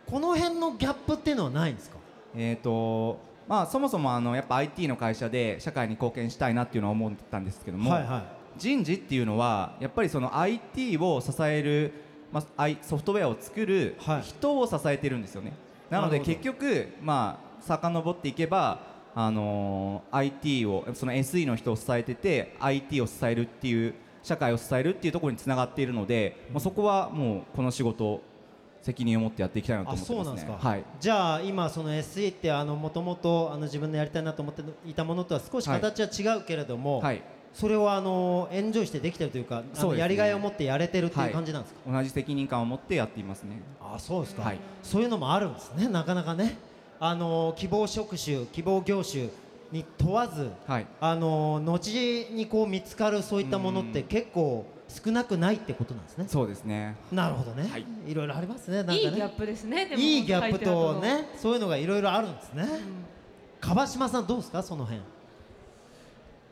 [0.10, 1.98] この辺のギャップっていうのはないんですか？
[2.36, 8.04] えーとまあ、そもそもあのやっぱ IT の会社で社会に貢献したいなっていうのは思ってたんですけども、はい。
[8.06, 11.94] はい人事っていうのはやっぱりその IT を支える、
[12.32, 14.22] まあ、ソフトウェアを作るはい。
[14.22, 15.54] 人を支えてるんですよね、
[15.90, 16.40] なのでなるほど。
[16.40, 18.82] 結局まあ遡っていけば
[19.16, 28.22] あのー IT をその SE の人を支えてて IT を支えるっていう社会を支えるっていうところにつながっているので、まあ、そこはもうこの仕事
[28.82, 30.84] 責任を持ってやっていきたいなとあ思ってそうなんですか、ますねはい。
[31.00, 37.22] じゃあ今その SE ってあのもともとあの自分でやりたいなと思っていたものとは少し形は違うけれども、はい。
[37.54, 43.62] それをあのエンジョイしてできてるというかあそうやりがいを持ってやれてるっていうはい感じなんですか、同じ責任感を持ってやっていますね。
[43.82, 44.60] あそうですか、はい。
[44.84, 46.58] そういうのもあるんですねなかなかね。
[47.02, 49.30] あの希望職種希望業種
[49.72, 50.88] に問わず、はい。
[51.00, 56.26] あの後にこう見つかるそういったものって結構少なくないってことなんですね。
[56.28, 56.96] そうですね。
[57.12, 57.86] なるほどね、はい。
[58.08, 58.78] い、ろいろありますね。
[58.78, 59.00] なんかね。
[59.00, 59.86] いいギャップですね。
[59.86, 62.68] でもいいギャップとねそういうのがいろいろあるんですね、
[63.62, 64.64] 川島さんどうですか？
[64.64, 65.02] その辺。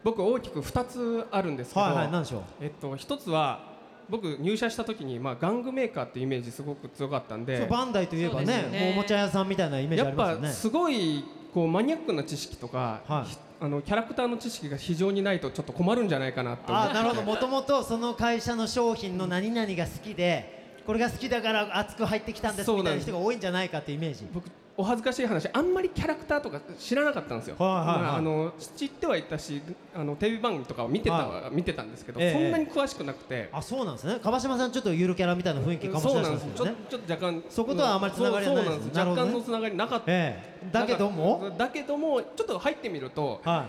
[0.03, 2.41] 僕大きく2つあるんですけど、はいはい何でしょう？
[2.61, 3.75] えっと、1つは
[4.09, 10.47] 僕入社した時に、まあ、玩具メーカーっていうイメージすごく強かったんでバンダイといえばねねもうおもちゃ屋さんみたいなイメージあやっりますよね。
[10.47, 13.29] ぱすごいこうマニアックな知識とか、はい。
[13.29, 16.91] ひあのキャラクターの知識が非常にないとちょっと困るんじゃないかなって思って。
[16.91, 17.21] あなるほど。
[17.23, 24.27] もともとその会社の商品の何々が好きでこれが好きだから熱く入ってきたんですみたいな人が多いんじゃないかってイメージ。
[24.33, 27.85] 僕お恥ずかしい話あんまりキャラクターとか知らなかったんですよ、はいはいはい。
[28.03, 29.59] まああの知ってはいたし
[29.95, 32.33] あのテレビ番組とかを見てた、は見てたんですけど、ええ。
[32.33, 34.19] そんなに詳しくなくて、あそうなんですね。
[34.23, 36.65] 川島さんちょっとゆるキャラみたいな雰囲気かもしれそうないですよ。
[36.65, 38.91] ねちょちょっと若干そことはあまりつながりはないですね。
[39.01, 40.69] 若干のつながりなかった、ええ。
[40.71, 41.51] だけども？
[41.57, 43.65] だけどもちょっと入ってみるとは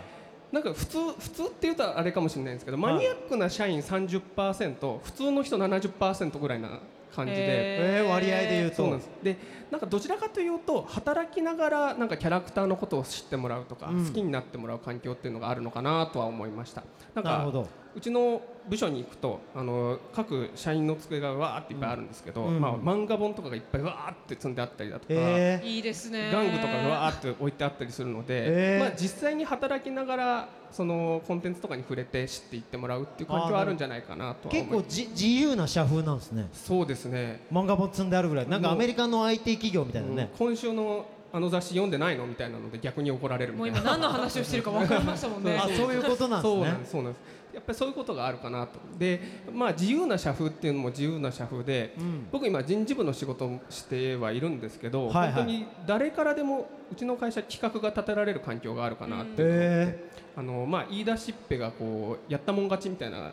[0.52, 2.94] なんか普通普通っていうとあれかもしれないんですけど、はい。
[2.94, 6.80] マニアックな社員30%普通の人70%ぐらいな
[7.14, 7.38] 感じで。
[7.40, 8.08] いえー。
[8.08, 8.76] 割合で言うと。
[8.76, 9.10] そうなんです。
[9.22, 9.36] で
[9.70, 14.06] なんかどちらかというと働きながらなんかキャラクターのことを知ってもらうとか、うん。
[14.06, 16.82] 好きになってもらう環境っていうのがあるのかなとは思いました。
[17.14, 17.68] なんかなるほど
[17.98, 22.60] うちの部署に行くとあの各社員の机がわーっていっぱいあるんですけど、うん。
[22.60, 26.30] まあ、漫画本とかがいっぱいわーって積んであったりだとか、えいいですね。
[26.32, 28.84] 玩具とかがわーって置いてあったりするので、えー。
[28.84, 36.48] まあ、実際に働きながらそのコンテンツとかに触れて知っていってもらうっていう環境はあるんじゃないかなとー、は思い結構じ自由な社風なんですね。
[36.52, 37.46] そうですね。
[37.52, 38.48] 漫画本積んであるぐらい。
[38.48, 43.80] なんかアメリカの IT 企業みたいなね、今週のあの雑誌読んでないのみたいなので逆に怒られるみもうたいな。
[43.80, 45.58] 今何の話をしてるか分かりましたもんね。
[45.58, 46.54] あそういうことなんですね。
[46.54, 46.92] そうなんです。
[46.92, 48.78] そうなんですやっぱりそういうことがあるかなと。
[48.96, 49.20] で
[49.52, 52.28] まあ自由な社風っていうのも自由な社風で、うん。
[52.30, 55.32] 僕今人事部の仕事をしてはいるんですけど、はいはい。
[55.32, 63.32] 本当に誰からでもうちの会社企画が立てられる環境があるかなってあのまあ、言い出しっぺがこうやったもん勝ちみたいな、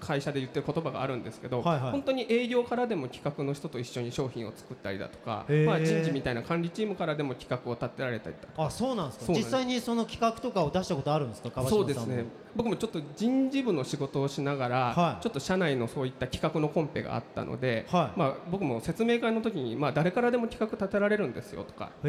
[0.00, 1.92] 会社で言ってる言葉があるんですけど、はいはい。
[1.92, 8.64] 本当に営業からでも企画の人と一緒に商品を作ったりだとか、まあ、人事みたいな管理チームからでも企画を立てられたりだとか。
[8.64, 9.32] あそうなんですか。
[9.32, 11.62] 実際にその企画とかを出したことあるんですか？
[11.68, 12.24] そうですね
[12.58, 15.22] 僕もちょっと人事部の仕事をしながら、はい。
[15.22, 18.18] ちょっと社内のそういった企画のコンペがあったので、はい。
[18.18, 22.08] まあ、僕も説明会の時に、まあ、誰からでも企画立てられるんですよとかい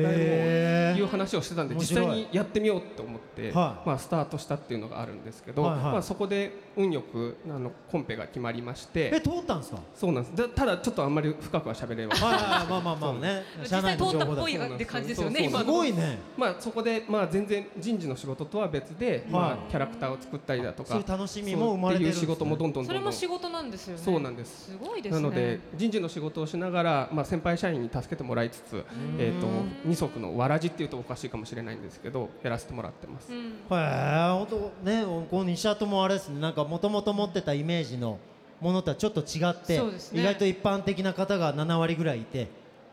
[0.99, 3.87] う話をしてたんで実際にやってみようと思って、はい。
[3.89, 5.83] まあ、スタートしたっていうのがあるんですけど、はいはい。
[5.83, 9.79] まあ、そこで運よくあのコンペが決まりましてえ通ったんですか？
[9.93, 10.35] そうなんです。
[10.35, 12.27] でただちょっとあんまり深くは喋れません。
[12.27, 12.67] はいはい。
[12.67, 13.43] まあまあまあね。
[13.61, 16.17] 実際通ったっぽい社内の情報だって感じですよそうそうねすごいね。
[16.35, 19.51] まあ、そこで、まあ、全然人事の仕事とは別で、まはい。
[19.51, 24.01] あ、キャラクターを作ったりだとかそういう楽しみも生まれてるねそうっていう仕事もどんどんそれも仕事なんですよね。
[24.03, 24.71] そうなんです。
[24.71, 25.21] すごいですね。
[25.21, 28.83] なので人事の仕事をしながら、まあ、先輩社員に助けてもらいつつ、
[29.17, 29.47] えー、と
[29.85, 33.37] 二足のわらじっていうとおかしいかもしれないんですけどやらせてもらってます、うん。
[33.39, 36.39] へえ本当ねこの西社ともあれですね。
[36.39, 38.17] なんかもともと持ってたイメージの
[38.61, 39.85] ものとはちょっと違って、ね。
[40.13, 42.47] 意外と一般的な方が7割ぐらいいて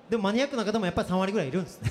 [0.08, 1.90] でもマニアックな方もやっぱり3割ぐらいいるんですね。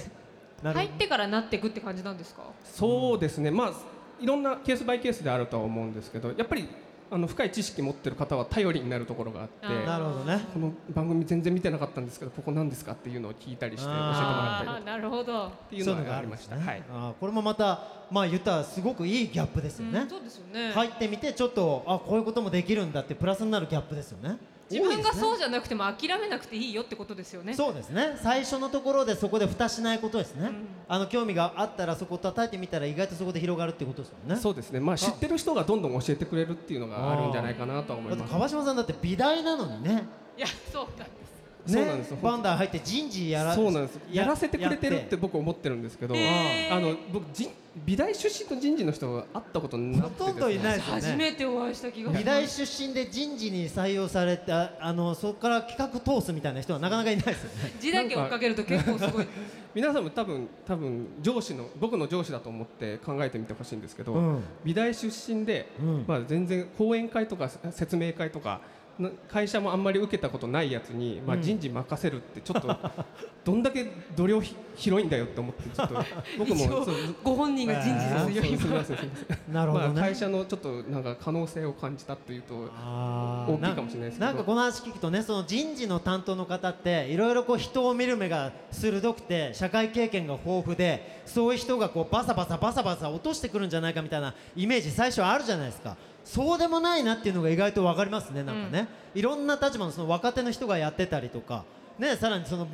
[0.63, 2.43] 入ってからなっていくって感じなんですか？
[2.63, 3.51] そうですね。
[3.51, 3.73] まあ
[4.19, 6.67] いろんなケースバイケースであるとは思うんですけどやっぱり
[7.11, 10.43] あの深い知識持ってる方は頼りになるところがあってなるほどね。
[10.53, 15.47] この番組全然見てなかったんですけどここ何ですかっていうのを聞いたりして教えてもらったりなるほど。
[15.47, 16.55] っていうのがありました。
[16.55, 16.83] はい。
[16.91, 19.99] あーこれもまたまあ言ったらすごくいいギャップですよね。
[19.99, 20.71] うん、そうですよね。
[20.71, 24.37] 入ってみてちょっとあこういうこともできるんだってプラスになるギャップですよね
[24.69, 27.51] 自分がそうじゃなくても諦めなくていいよってことですよね。
[27.51, 28.17] ですねそうですね。
[28.23, 30.53] 最初のところでそこで蓋しないことですね、ん。
[30.87, 34.35] あの興味があったらそこ叩いてみたら意外とそこで広がるってことですよね。
[34.35, 34.79] そうですね。
[34.79, 38.31] まあ知ってる人がどんどん教えてくれるっていうのがあるんじゃないかなとは思います。
[38.31, 40.03] 川島さんだって美大なのにね。
[40.37, 41.34] いやそうなんです
[41.67, 42.11] そうなんです。
[42.11, 43.99] よバンダー入って人事やらそうなんです。
[44.11, 45.15] やらせてくれてるっやて。
[45.17, 46.75] 僕思ってるんですけど、へー。
[46.75, 47.49] あの僕じ
[47.85, 57.73] 美大出身の人事の人は会ったことなくてほとんどいないです初めてお会いした気が美大出身で人事に採用されたあのそこから企画通すみたいな人はなかなかいないですよね。
[57.81, 59.27] 時代劇を追っかけると結構すごい。
[59.73, 64.43] 皆さんも多分多分上司の僕の上司だと思って考えてみてほしいんですけど、うん。
[64.63, 66.05] 美大出身で、うん。
[66.07, 68.59] まあ、全然講演会とか説明会とかな
[69.27, 71.41] 会社もあんまり受けたことないやつに、まあ、うん。
[71.41, 72.77] 人事任せるってちょっと
[73.43, 75.95] どんだけ度量ひ広いんだよって思ってちょっと
[76.39, 76.85] 僕も
[77.23, 78.57] ご本人が人事ですよ今。
[78.57, 79.37] すみませんすみません。
[79.53, 84.25] なるほどね、まあ、会社のちょっとなんか可能性を感じたというと大きいかもしれないですけど。
[84.25, 101.63] なんかこの話聞くとねその人事の担当の方っていろいろこう人を見る目が鋭くて社会経験が豊富でそういう人がこうバサバサバサバサ落としてくるんじゃないかみたいなイメージ最初あるじゃないですかそうでもないなっていうのが意外と分かりますねなんかね、いろんな立場のその若手の人がやってたりとか
[101.97, 102.67] ねさらにその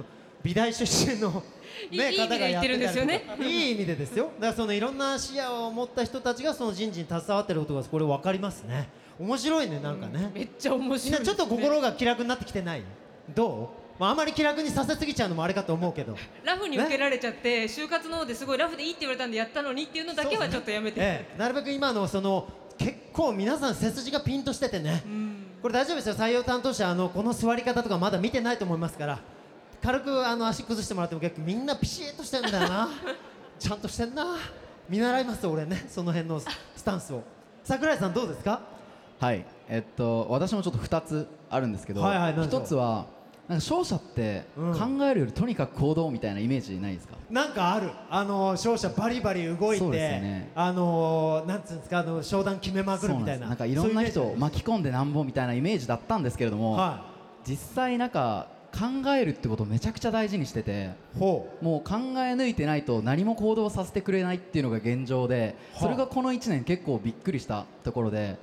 [0.44, 1.44] 美大出身の、
[1.92, 3.24] い いいい意味で言ってるんですよね。
[3.40, 4.32] いい意味でですよ。
[4.40, 8.90] だからそのいろんな視野を持った人たちがその人事に携わってることがこれ分かりますね。
[9.20, 12.84] 面白いねなんかね、めっちゃ面白いなちょっと心が気楽になってきてない？
[13.36, 16.18] どう、まあ、あまり気楽にさせすぎちゃうのもあれかと思うけど。
[16.44, 22.48] ラフに受けられちゃって就活の方ですごいラフでいいって言われたんでやったのにっていうのだけはちょっとやめて、ええ、なるべく今のその
[22.84, 25.04] 結構皆さん背筋がピンとしててね、
[25.62, 26.16] これ大丈夫ですよ。
[26.16, 29.20] 採用担当者あのこの座り方とかまだ見てないと思いますから。
[29.84, 32.90] 軽くあの足崩してもらっても結構みんなピシッとしてんだよな。
[33.60, 34.26] ちゃんとしてんな。
[34.90, 35.86] 見習います俺ね。
[35.90, 37.24] その辺のススタンスを。
[37.64, 38.62] 桜井さんどうですか？
[39.20, 39.46] はい。
[39.70, 43.06] えっと私もちょっと2つあるんですけど、はいはい何でしょう？1つは
[43.52, 44.98] なんか勝者ってうん。
[44.98, 47.92] 考えるよりとにかく行動みたいなイメージないですか、なんかある。
[48.10, 50.52] あの勝者バリバリ動いて、ね。
[50.56, 52.00] あのなんつうんですか？
[52.00, 53.48] あの商談決めまくるみたいな。
[53.48, 57.06] なんかいろんな人を巻き込んでなんぼみたいなイメージだったんですけれども、は
[57.46, 61.82] 実際なんか考えるってことをめちゃくちゃ大事にしててもう考
[62.18, 65.82] え抜いてないと何も行動させてくれないっていうのが現状ではあ。
[65.82, 68.38] それがこの1年結構びっくりしたところで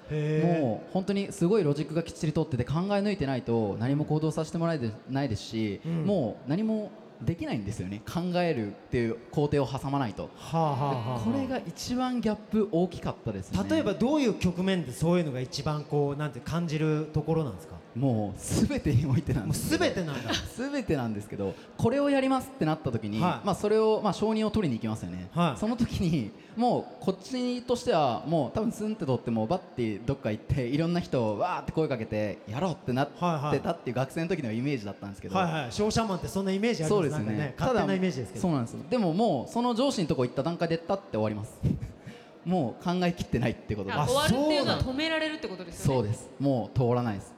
[0.45, 6.05] もう本当にすごいロジックがきっちりとってて考え抜いてないと何も行動させてもらえてないですし、うん。
[6.05, 6.91] もう何も
[7.23, 8.01] できないんですよね。
[8.07, 10.31] 考えるっていう工程を挟まないと。
[10.37, 11.21] はあはあ。
[11.25, 13.59] これが一番ギャップ大きかったですね。
[13.69, 17.75] 例えばどういう局面でそういうのが一番こうなんて感じるところなんですか？
[17.97, 19.85] もう全てにおいてなんもうですけど。
[19.85, 20.31] 全てなんだ。
[20.57, 23.47] 全てなんですけどこれをやりますってなった時に、はい。
[23.47, 25.59] まあ、それを、まあ、承認を取りに行きますよね、はい。
[25.59, 35.73] その時にもうこっちとしてはもう多分スンって取ってもうバッてどっか行っていろんな人をわーって声かけてやろうってなってたっていう学生の時のイメージだったんですけど、はいはい。
[35.73, 37.01] 商社マンってそんなイメージあります？
[37.01, 37.27] そうですよね。
[37.27, 38.43] なんかね勝手なイメージですけど。
[38.43, 38.81] そうなんですよ。
[38.89, 41.59] でももうその上司のとこ行った段階でたって終わります。
[42.45, 45.97] もう考えきってないってことでああ終わるっていうのは止められるってことですよね。
[45.97, 46.31] そうです。
[46.39, 47.35] もう通らないです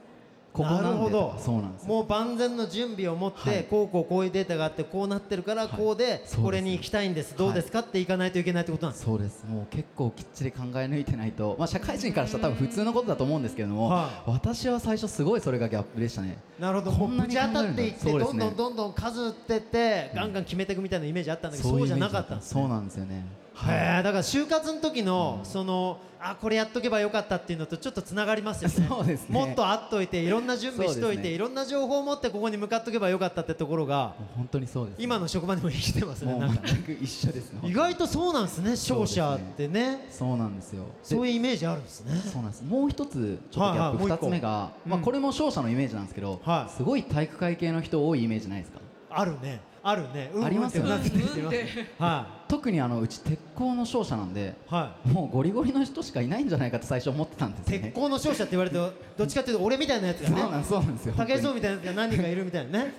[0.53, 1.35] ここなるほど。
[1.39, 1.89] そうなんですよ。
[1.89, 3.63] もう万全の準備を持って、はい。
[3.63, 6.37] こうこうこういうデータがあってこうなってるからこうで、そうです。
[6.37, 7.37] これに行きたいんです。
[7.37, 7.79] どうですか？
[7.79, 9.45] って行かないといけないってことなんですそうです。
[9.45, 16.37] もう結構きっちり考え抜いてないと、まあ、社会人からしたら多分普通のことだと思うんですけれども、は私は最初すごいそれがギャップでしたね。
[16.59, 16.97] なるほど。
[16.97, 23.25] こんなに当たっていって、考えるんだどんどんどんどん数打ってって、ガンガン決めていくみたいなイメージあったんだけどそうじゃなかったんです、ね、そうなんですよね
[23.67, 28.87] へえだから就活の時の、そのあこれやっとけばよかったっていうのとちょっとつながりますよね。
[28.87, 29.33] そうですね。
[29.33, 31.29] もっとあっといていろんな準備しといて、そうですね。
[31.31, 36.69] いろんな情報を持ってここに向かっとけばよかったってところがもう本当にそうです今の職場にも生きてますねもうなんかね。
[36.73, 37.59] 全く一緒ですね。
[37.63, 40.07] 意外とそうなんですね勝者ってね。
[40.11, 40.85] そうなんですよ。
[41.01, 42.21] そういうイメージあるんですね。
[42.31, 42.63] そうなんです。
[42.63, 46.71] もう一つちょっとギャップはいはいもう一つ目が、まあ、うんこれも勝者のイメージなんですけど、はい。
[46.71, 48.79] すごい体育会系の人多いイメージないですか？
[49.09, 50.31] あるねあるね。
[50.33, 50.91] うんありますよね。
[50.91, 51.09] うんって。
[51.09, 52.41] うなずい。
[52.47, 54.73] 特にあのうち鉄工の勝者なんでい。
[54.73, 57.79] はもうゴリゴリの人しかいないんじゃないかと最初思ってたんですね。
[57.79, 62.93] 鉄鋼の勝者って言われるとどっちかっていうと俺みたいなやつがそうなんねそうなんですよ武井壮みたいなやつが何人かいるみたいなね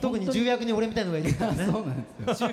[0.00, 1.64] 特に重役に俺みたいなのがいるからね。
[1.70, 2.50] そうなんですよ。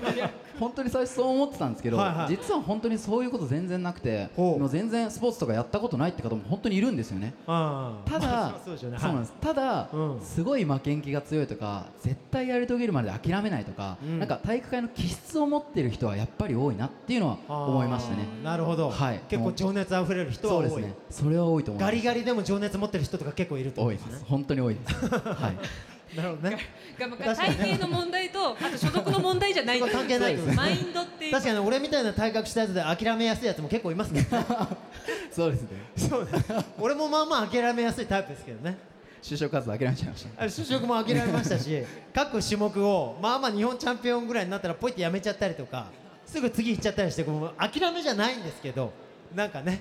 [0.59, 2.27] 本当に最初そう思ってたんですけど、はいはい。
[2.29, 7.33] 実は本当にそういうこと全然なくてもう全然スポーツとかやったことないって方も本当にいるんですよね。
[7.47, 8.09] ああ。
[8.09, 9.33] ただ、まあそうなんです。
[9.41, 10.21] ただ、うん。
[10.21, 14.19] すごい負けん気が強いとか絶対やり遂げるまで諦めないとか、うん。
[14.19, 18.27] なんか体育会の気質を持っている人はやっぱり多いなっていうのは思いましたね。
[18.43, 19.19] なるほど、はい。
[19.27, 20.69] 結構情熱あふれる人は多い。
[20.69, 20.95] そうですね。
[21.09, 21.91] それは多いと思います。
[21.91, 24.29] ガリガリでも情熱持ってる人とか結構いると思多いうんでねですす。
[24.29, 25.07] 本当に多いです。
[25.07, 25.57] はい
[26.15, 26.57] なるほどね。
[26.97, 29.79] がまあ体型の問題とあと所属の問題じゃない。
[29.79, 31.31] 関係ないってことマインドっていう。
[31.31, 34.27] 確かに俺みたいな体格したやつで諦めやすいやつも結構いますね。
[35.31, 35.69] そうですね。
[35.97, 36.31] そうね。
[36.79, 38.77] 俺もまあまあ諦めやすいタイプですけどね。
[39.23, 40.41] 就職活動諦めちゃいました。
[40.41, 45.87] あれ就職も諦めましたし 各種目をまあまあ日本チャンピオンぐらいになったらポイってやめちゃったりとか
[46.25, 48.91] すぐ次行っちゃったりしてこう諦めじゃないんですけど
[49.33, 49.79] なんかね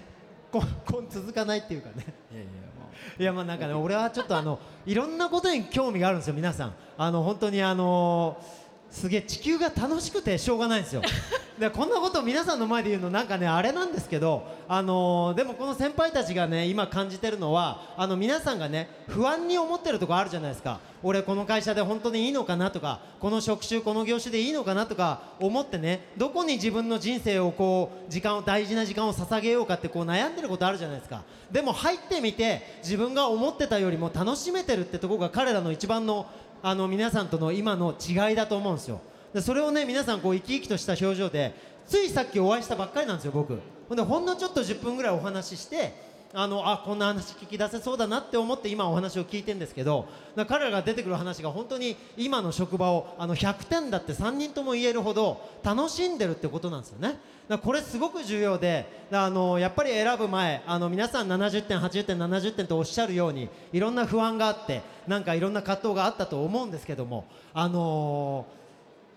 [0.52, 2.04] こんこん続かないっていうかね。
[2.30, 2.71] いやいやも
[3.18, 6.74] いやまあなんかね俺はちょっとあのいろんなことに興味があるんですよ皆さん。
[6.96, 8.36] あの本当にあの
[8.92, 11.02] すげえ地球が楽しくてしょうがないんですよ。
[11.58, 20.80] でこんなことを皆さんの前で言うのなんかねあれなんですけどあのでもこの先輩たちがね今感じてるのはあの皆さんがね不安に思ってるとこあるじゃないですか。
[21.02, 31.22] 俺この会社で本当にいいのかなとかこの職種この業種でいいのかなとか思ってねどこに自分の人生をこう時間を大事な時間を捧げようかってこう悩んでることあるじゃないですか。
[31.50, 36.26] でも入ってみて自分が思ってたよりも楽しめてるってとこが彼らの一番の
[36.62, 39.00] あの皆さんとの今の違いだと思うんですよ。
[39.34, 41.54] でそれをね皆さんこう生き生きとした表情で
[41.86, 43.58] ついさっきお会いしたばっかりなんですよ僕。
[43.88, 50.08] ほんでほんのちょっと10分ぐらいお話ししてあのあこんな話聞き出せそうだなって思って今お話を聞いてるんですけど
[50.48, 57.18] 彼らが出てくる話が本当に今の職場をあの100点だって3人とも言えるほど楽しんでるってことなんですよね。
[57.48, 68.62] だこれすごく重要であのやっぱり選ぶ前あの皆さん70点80点70点とおっしゃるようにいろんな不安があってなんかいろんな葛藤があったと思うんですけどもあのー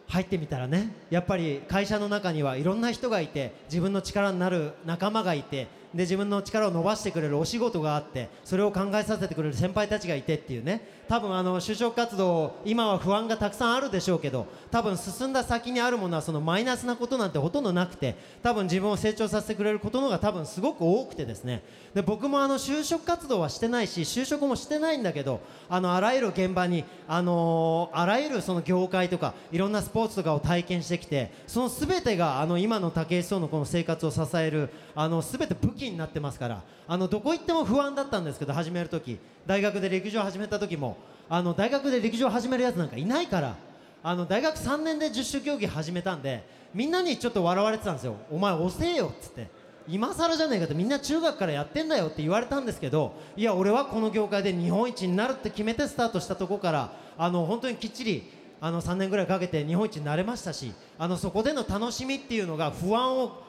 [0.07, 10.81] 入ってみたらねやっぱり会社の中にはいろんな人がいて自分の力になる仲間がいてで自分の力を伸ばしてくれるお仕事があってそれを考えさせてくれる先輩たちがいてっていうね。
[11.07, 21.63] 多分あの就職活動今は不安がたくさんあるでしょうけど多分進んだ先にあるものはそのマイナスなことなんてほとんどなくて多分自分を成長させてくれることのが多分すごく多くてですね。
[21.93, 25.39] で僕もあの就職活動はしてないし就職もしてないんだけど
[25.69, 40.94] あのあらゆる現場にあのあらゆるその業界とかいろんなスポーツとかを体験してきてその全てがあの今の武井壮のこの生活を支えるあの全て武器になってますからあのどこ行っても不安だったんですけど始める時大学で陸上を始めた時も
[41.29, 43.55] あの大学で陸上始めるやつなんかいないから
[44.03, 48.17] あの大学3年で十種競技始めたんでみんなにちょっと笑われてたんですよ。
[48.29, 49.47] お前遅えよっつって。
[49.87, 58.31] 今更じゃねえかってみんな中学からやってんだよって言われたんですけどいや俺はこの業界で日本一になるって決めてスタートしたとこからあの本当にきっちり
[58.61, 63.43] あの3年ぐらいかけて日本一になれましたしあのそこでの楽しみっていうのが不安を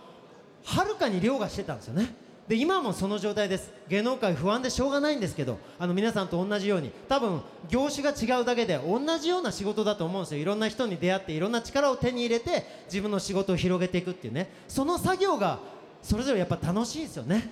[0.64, 2.14] はるかに凌駕してたんですよね。
[2.48, 3.72] で今もその状態です。
[3.88, 10.42] 芸能界不安でしょうがないんですけどあの皆さんと同じように多分業種が違うだけで同じような仕事だと思うんですよ。
[10.42, 14.50] いろんな人に出会っていろんな力を手に入れて自分の仕事を広げていくっていうね。
[14.68, 15.58] その作業が
[16.02, 17.50] それぞれやっぱ楽しいですよね。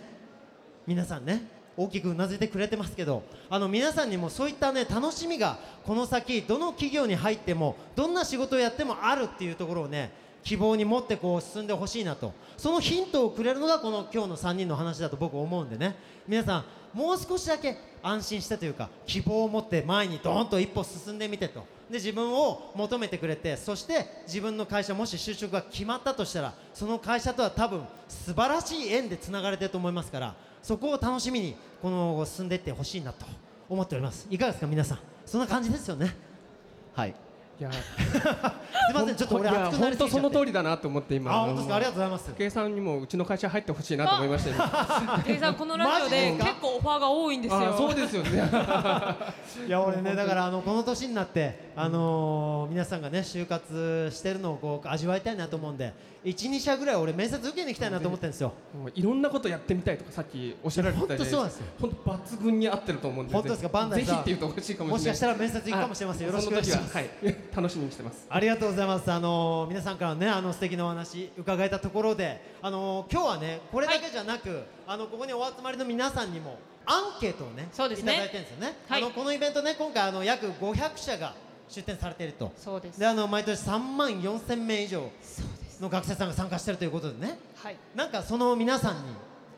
[0.86, 1.48] 皆さんね。
[1.76, 3.24] 大きくうなずいてくれてますけど。
[3.50, 10.12] あの皆さんにもそういったね楽しみがこの先どの企業に入ってもどんな仕事をやってもあるっていうところをね
[10.44, 12.32] 希望に持ってこう進んでほしいなと。
[12.56, 15.96] そのヒントをくれるのがこの今日の3人の話だと僕思うんでね。
[16.28, 16.64] 皆さん
[16.96, 21.64] もう少しだけ安心してというか希望を持って前にドーンと一歩進んでみてと。
[21.90, 33.26] で自分を求めてくれてそして自分の会社もし就職が決まったとしたらその会社とは多分素晴らしい縁でつながれてると思いますからそこを楽しみにこの進んでいってほしいなと
[33.68, 34.26] 思っております。
[34.30, 34.98] いかがですか皆さん。
[35.26, 36.14] そんな感じですよね。
[36.94, 37.14] はい。
[37.60, 37.70] いや。
[38.86, 40.20] すいませんちょっと俺いや熱くなりすぎちゃって。
[40.20, 41.32] 本当その通りだなと思って今。
[41.32, 41.74] あ本当ですか？
[41.76, 42.32] ありがとうございます。
[42.36, 47.68] 武井さんにもうちの会社入ってほしいなと思いました今武井さんこのラジオで結構オファーが多いんですよ。
[47.74, 48.42] あそうですよね。
[49.66, 55.92] いや俺ねだからあのこの年になってあのー皆さんがね就活してるのをこう味わいたいなと思うんで
[56.24, 58.52] 12社ぐらい俺面接受けに行きたいなと思ってるんですよ。
[58.94, 63.68] いろんなことやってみたいとかさっきおっしゃられてたじゃない本当そうなんですよ本当抜群に合ってると思うんで本当ですか？
[63.68, 64.14] バンダイさん。
[64.14, 65.12] ぜひっていうとおかしいかももししれない。
[65.12, 66.26] かしたら面接行くかもしれません。
[66.26, 66.96] よろしくお願いします。
[66.96, 67.36] ははい。
[67.54, 68.26] 楽しみにしてます。
[68.30, 69.12] ありがとうございます。
[69.12, 78.12] あのー皆さんからねあの素敵なお話伺えたところで、あのー今日はねこれだけじゃなく、あのここにお集まりの皆さんにもアンケートをねそうですね。
[78.12, 78.76] いただいてるんですよね。
[78.88, 79.02] はい。
[79.02, 81.34] あのこのイベントね今回あの約500社が
[81.68, 82.52] 出展されていると。
[82.56, 82.98] そうです。
[83.00, 85.10] であの毎年3万4千名以上
[85.84, 87.38] の学生さんが参加してるということでね。
[87.62, 87.76] はい。
[87.94, 89.14] なんかその皆さんに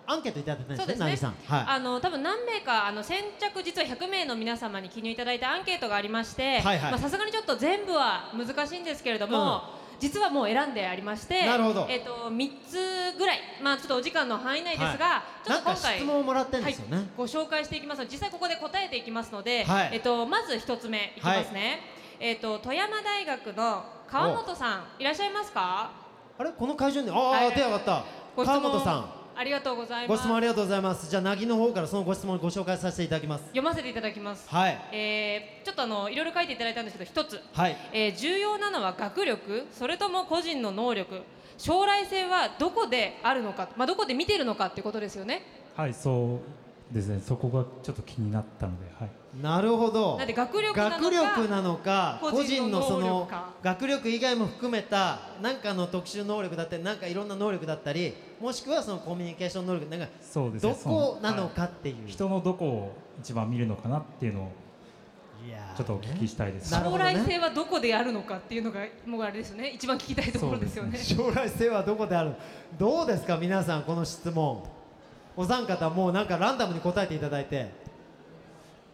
[0.07, 1.35] アンケートいただいてないそうですすねさん。
[1.47, 1.65] はい。
[1.69, 6.91] あの多分何名かあの先着実は100名の皆様に記入いただいたアンケートがありましてはいはい。
[6.93, 9.63] まあさすがにちょっと全部は難しいんですけれども、
[9.99, 11.87] 実はもう選んでありましてなるほど。
[11.89, 12.51] えっ、と3
[13.15, 16.97] つぐらいまあちょっとお時間の範囲内ですが、はちょっと今回質問をもらってんですよね。
[16.97, 19.91] はい、ご紹介していきますので実際ここで答えていきますので、はい。
[19.95, 21.81] えっとまず1つ目いきますね、
[22.21, 26.06] えっと富山大学の川本さんいらっしゃいますか？
[26.39, 26.51] あれ？
[26.53, 27.11] この会場に？
[27.11, 28.05] ああ、はい手上がった。
[28.37, 29.11] 川本さん。
[29.39, 31.11] ありがとうございごます質問ありがとうございます。
[31.11, 33.45] じゃあ、なぎの方からそのご質問をご紹介させていただきます。
[33.49, 34.81] 読ませていただきますはい。
[34.93, 37.77] えーちょっとあのいろいろ書いていただいたんですけど一つ、はい。
[37.93, 41.21] えー重要なのは学力それとも個人の能力
[41.59, 45.43] 将来性はどこであるのか、まあ、どこで見ているのかっていうことですよね
[45.75, 46.41] はい、そ
[46.91, 47.21] うですね。
[47.21, 49.11] そこがちょっと気になったので、はい。
[49.43, 50.17] なるほど。
[50.17, 53.29] なんで学力なのか学力なのか、個個人人のその
[53.63, 60.77] 学力以外も含めたなんかの特殊能力だったり、なんかいろんな能力だったり、もしくはそのコミュニケーション能力なんかどそうですね。
[60.83, 61.97] こなのかっていう。
[62.07, 64.53] 人のどこを一番見るのかなっていうのを
[65.47, 66.73] いやーちょっとお聞きしたいです。
[66.73, 66.81] ね。
[66.83, 69.69] 将来性はどこであるのかっていうのがもうあれですよね。
[69.69, 70.99] 一番聞きたいところですよね。
[70.99, 72.33] 将来性はどこである？
[72.79, 73.37] どうですか？
[73.37, 74.65] 皆さんこの質問。
[75.37, 77.71] お三方もうなんかランダムに答えていただいて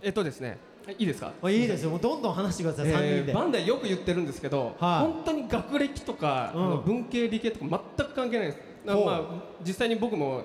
[0.02, 0.58] えっとですね。
[0.98, 1.32] いいですか？
[1.40, 1.90] あいいですよ。
[1.90, 3.30] もうどんどん話してください、三人で。
[3.30, 5.12] えーバンダイよく言ってるんですけど、はい。
[5.12, 6.82] 本当に学歴とか、うん。
[6.84, 8.58] 文系理系とか全く関係ないです。
[8.84, 9.22] まあ、
[9.64, 10.42] 実際に僕も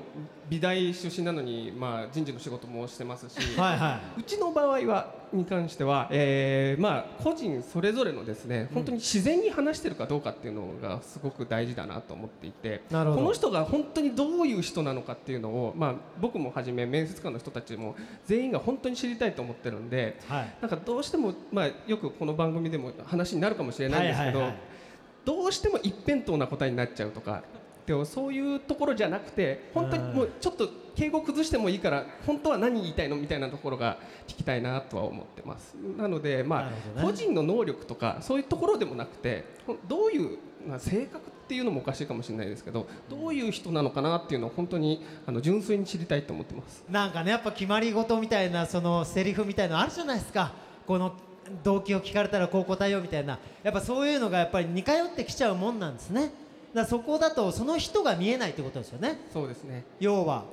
[0.49, 4.19] 美大出身なのに、まあ、人事の仕事もしてますし、はいはい。
[4.21, 20.55] うちの場合はに関しては、えーまあ、個人それぞれのですね本当に自然に話してるかどうかっていうのがすごく大事だなと思っていてこの人が本当にどういう人なのかっていうのを、まあ、僕もはじめ面接官の人たちも全員が本当に知りたいと思ってるんではい。
[20.61, 24.77] なんかどうしても、まあ、よくこの番組でも話になるかもしれないんですけど、はいはいはい。
[25.25, 27.43] どうしても一辺倒な答えになっちゃうとか
[27.87, 35.73] でもそういうところじゃなくて本当にもうちょっと敬語崩してもいいから本当は何言いたいのみたいなところが聞きたいなとは思ってます。
[35.95, 39.45] なのでまあ個人の能力とかそういうところでもなくて
[39.87, 46.83] どういう、まあ、性格っていうのもおかしいかもしれないですけどどういう人なのかなっていうのを本当にあの純粋に知りたいと思ってます。
[46.89, 50.51] なんかねやっぱ決まり事みたいなそのセリフみたいのあるじゃないですか。
[50.85, 51.13] この
[51.63, 53.39] 動機を聞かれたらこう答えようみたいな。
[53.63, 56.31] やっぱそういうのがやっぱり似通ってきちゃうもんなんですね
[56.73, 59.19] だそこだとその人が見えないってことですよね。
[59.31, 59.83] そうですね。
[59.99, 60.45] 要は。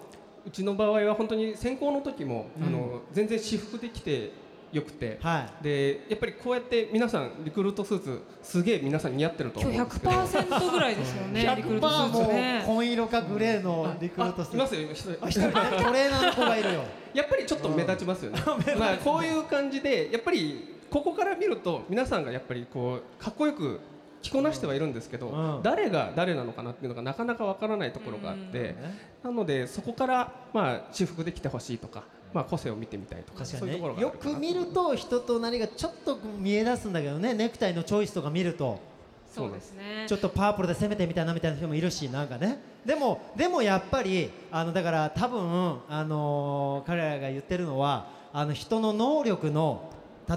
[0.47, 2.67] うちの場合は本当に選考の時も、うん。
[2.67, 4.33] あの全然私服で来て
[4.75, 10.12] よくて、はでやっぱりこうやって皆さんリクルートスーツすげえ皆さん似合ってると思今日うんですけど。
[10.12, 15.11] 100%ぐらいですよね リクルートス100%ーツもうね紺色かグレーのリクルートスいますーツよ今一人。
[15.25, 15.41] あ一人。
[15.47, 15.53] ね
[15.85, 16.81] トレーナーの子がいるよ。
[17.15, 18.43] やっぱりちょっと目立ちますよね、
[18.77, 23.79] まあ、こういう感じでやっぱりここから見ると皆さんがやっぱりこうかっこよく
[24.25, 25.62] 着こなしてはいるんですけど、うん。
[25.62, 28.75] 誰が誰なのかなっていうのがなかなかわからないところがあって、
[29.22, 38.81] なのでそこからまあ私服で来てほしいとか、まあ、個性を見てみたいとか確かそういうところがあるかなく見ると人となりがちょっと見え出すんだけどねネクタイのチョイスとか見ると。
[39.35, 40.07] そうですね。
[40.07, 42.61] ちょっとパープルで攻めてみたいなみたいな人もいるしなんかね。
[42.87, 49.91] でもでもやっぱりあのだから多分あのー彼らが言ってるのはあの人の能力の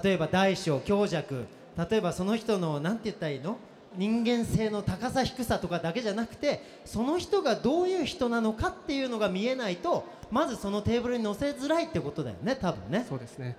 [0.04, 1.46] 例えば大小強弱
[1.90, 3.58] 例えばその人のなんて言ったらいいの？
[3.98, 13.06] 人間性の高さ低さとかだけじゃなくてその人がどういう人なのかっていうのが見えないとまずそのテーブルに乗せづらいってことだよね多分ね。
[13.08, 13.58] そうですね。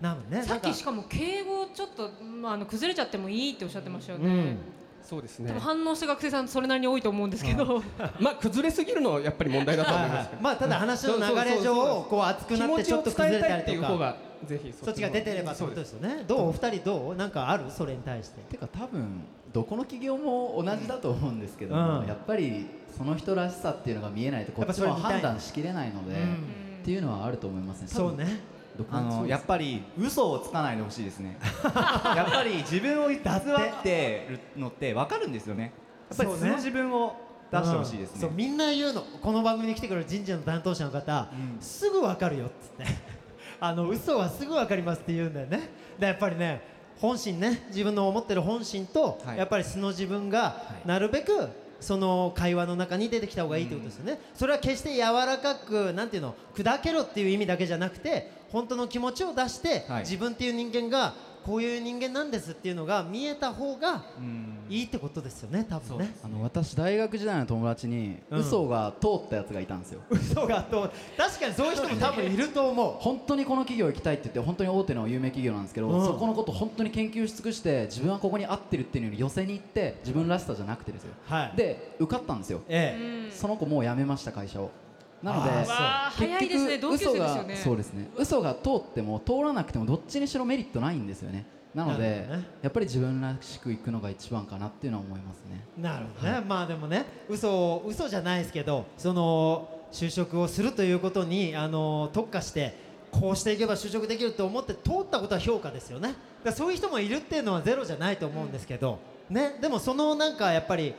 [0.00, 0.42] 多分ね。
[0.42, 4.58] さっきしかも敬語ちょっと、まあ、あの崩れちゃってもいいっておっしゃってましたよね、うん
[5.08, 5.54] そうですね。
[5.60, 7.80] 反応した学生さんそれなりに多いと思うんですけど、
[8.18, 16.24] まあ崩れすぎるのはやっぱり問題だと思いはいますまあただ話の流れ上こう熱くなってちょっと崩れたり気持ちを伝えたいっていうとか方がぜひそっちが出てればってそうでことですすよね。
[16.26, 16.48] どう？
[16.48, 17.14] お二人どう？
[17.14, 17.64] なんかある？
[17.70, 18.40] それに対して。
[18.50, 22.06] てか多分どこの企業も同じだと思うんですけど、うん。
[22.06, 26.34] やっぱりその人らしさっていうのが見えないとこっちも判断しきれないので、うん。
[26.82, 27.88] っていうのはあると思いますね。
[27.88, 28.55] そうね
[28.90, 31.38] あのやっぱり嘘をつかないでほしいですね。
[31.72, 33.20] やっぱり自分を偽っ
[33.82, 35.72] てるのって分かるんですよね。
[36.10, 36.40] やっぱりそうね。
[36.40, 37.16] 素の自分を
[37.50, 38.14] 出してほしいですね。
[38.14, 38.20] うん。
[38.20, 41.60] そうみんな言うのこの番組に来てくれる人事の担当者の方、うん。
[41.60, 42.84] すぐ分かるよっつって。
[43.60, 45.70] あの嘘はすぐ分かりますって言うんだよね。
[45.98, 46.60] でやっぱりね
[47.00, 47.66] 本心ね。
[47.68, 49.38] 自分の思ってる本心と、はい。
[49.38, 51.48] やっぱり素の自分がなるべく
[51.80, 60.00] その会話の中に出てきた方がいいってことですよね、それは決して柔らかくなんていうの砕けろっていう意味だけじゃなくて本当の気持ちを出して、はい。
[60.00, 61.14] 自分っていう人間が
[61.46, 64.52] こういう人間なんですっていうのが見えた方がうん。
[64.68, 66.16] いいってことですよね多分ね。
[66.24, 68.40] あの私大学時代の友達にうん。
[68.40, 72.94] 嘘が通ったやつがいたんですよ、嘘がと確かにそういう人も多分いると思う。
[72.98, 76.04] 本当にこの企業行きたいって言って本当に大手の有名企業なんですけど、うん。
[76.04, 81.12] そこのこと本当に研究し尽くして自分はここに合ってるっていうのに寄せに行って自分らしさじゃなくてですよ。
[81.26, 81.56] はい。
[81.56, 82.60] で受かったんですよ。
[82.68, 83.26] ええ。
[83.28, 84.70] うんその子もう辞めました会社を
[85.22, 85.70] なのであーそう。
[85.70, 86.78] わあ早いですね。
[86.78, 87.54] 同級生ですよね。
[87.54, 88.10] 嘘がそうですね。
[88.16, 91.46] 嘘が通っても通らなくてもどっちにしろメリットないんですよね。
[91.74, 92.26] なのなで
[92.62, 95.62] やっぱり自分らしくいくのが一番かなっていうのは思いますね。
[95.76, 102.74] なるほどね、まあでもね嘘を嘘じゃないですけどその就職をするということにあの特化して
[103.10, 106.14] こうしていけば就職できると思って通ったことは評価ですよね。
[106.42, 108.98] だそういう人もいるっていうのはゼロじゃないと思うんですけど、
[109.28, 109.58] ね。
[109.60, 110.94] でもそのなんかやっぱり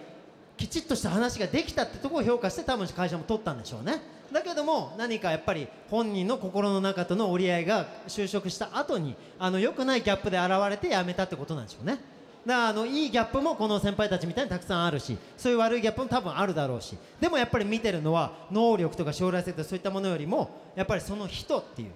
[0.58, 4.02] きちっとした話ができたってところを評価して多分会社も取ったんでしょうね。
[4.32, 11.98] だけども何かやっぱり本人の心の中との折り合いが就職した後にあの良くないギャップで現れて辞めたってことなんでしょうね。
[12.46, 16.98] だからあのいいギャップもこの先輩たちみたいにたくさんあるしそういう悪いギャップも多分あるだろうし。
[17.22, 21.92] でもやっぱり見てるのは能力とか将来性とかそういったものよりもやっぱりその人っていう。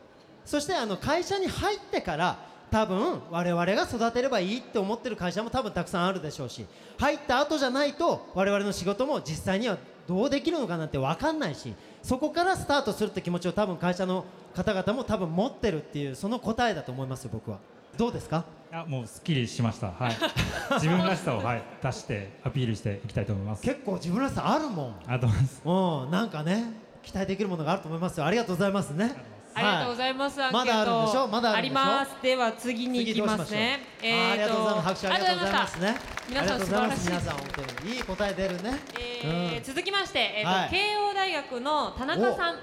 [0.46, 6.66] そしてあの会社に入ってから多分我々が育てればいいって思ってる会社も多分たくさんあるでしょうし
[6.98, 17.60] 入った後じゃないと我々の仕事も実際にはどうできるのかなんて分かんないしそこからスタートするって気持ちを多分会社の方々も多分持ってるっていうその答えだと思いますよ僕は
[17.98, 18.46] どうですか？
[18.72, 19.88] いやもうすっきりしました。
[19.88, 20.16] はい。
[20.80, 23.62] 自分らしさをはい出してアピールしていきたいと思います。
[23.64, 25.62] 結構自分らしさあるもんありがとうございます。
[25.66, 26.72] うん、なんかね、
[27.04, 28.26] 期待できるものがあると思いますよ。
[28.26, 29.14] ありがとうございますね。
[29.54, 30.40] ありがとうございます。
[30.40, 31.28] まだあるんでしょ？
[31.28, 32.12] まだあります。
[32.22, 33.80] では次に行きますね。
[34.02, 34.88] ありがとうございます。
[34.88, 35.96] 拍手ありがとうございますね。
[36.30, 36.60] 皆さん。
[36.60, 37.48] 素晴らしい皆さん本
[37.80, 38.80] 当にいい答え出るね。
[39.24, 42.56] え続きまして、えーとはい慶応大学の田中さん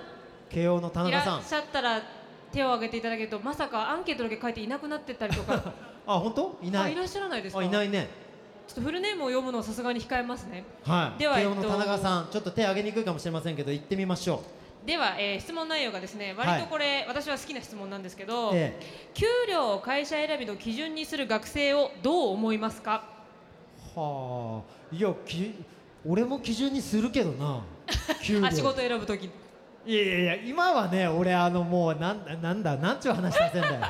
[0.51, 1.49] 慶応の田い中さんらっ。
[1.49, 2.03] しゃったら
[2.53, 5.73] 手を挙げていただけるとまさかアンケートだけ書いていなくなってたりとか
[6.07, 6.59] あ、本当？
[6.63, 6.83] いない。
[6.85, 7.61] あいらっしゃらないですか？
[7.61, 8.09] あ、いないね。
[8.67, 11.19] ちょっとフルネームを読むのをさすがに控えますねはい。
[11.19, 14.43] では慶応のえっと田中さん、ちょっと手挙げにくいかもしれませんけど、行ってみましょ
[14.89, 18.27] では、えー質問内容がですね割とこれ、私は好きな質問なんですけう。
[18.27, 18.75] ど、え
[19.13, 23.05] 給料を会社選びの基準にする学生をどう思いますか？
[23.95, 24.01] え。
[24.01, 24.97] はあ。
[24.97, 25.55] いや、き
[26.07, 27.61] 俺も基準にするけどな
[28.25, 29.29] 給料あ仕事選ぶ時
[29.85, 33.81] いやいやいや今はね俺あのもうなんなんだなんちゅう話させんだよ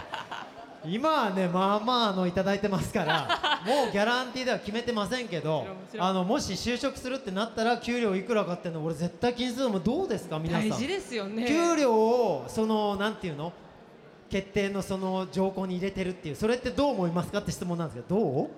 [0.87, 5.67] 今はねまあまああのいただいてますから もうギャランティーでは決めてませんけど
[5.99, 10.69] あのもし就職するってなったら給料いくらかっていうの俺絶対気にするのもどうですか皆さん。
[10.69, 11.47] 大事ですよね。
[11.47, 13.53] 給料をそのなんていうの
[14.31, 18.51] 決定のその条項に入れてるっていうそれってどう思いますかって質問なんですけど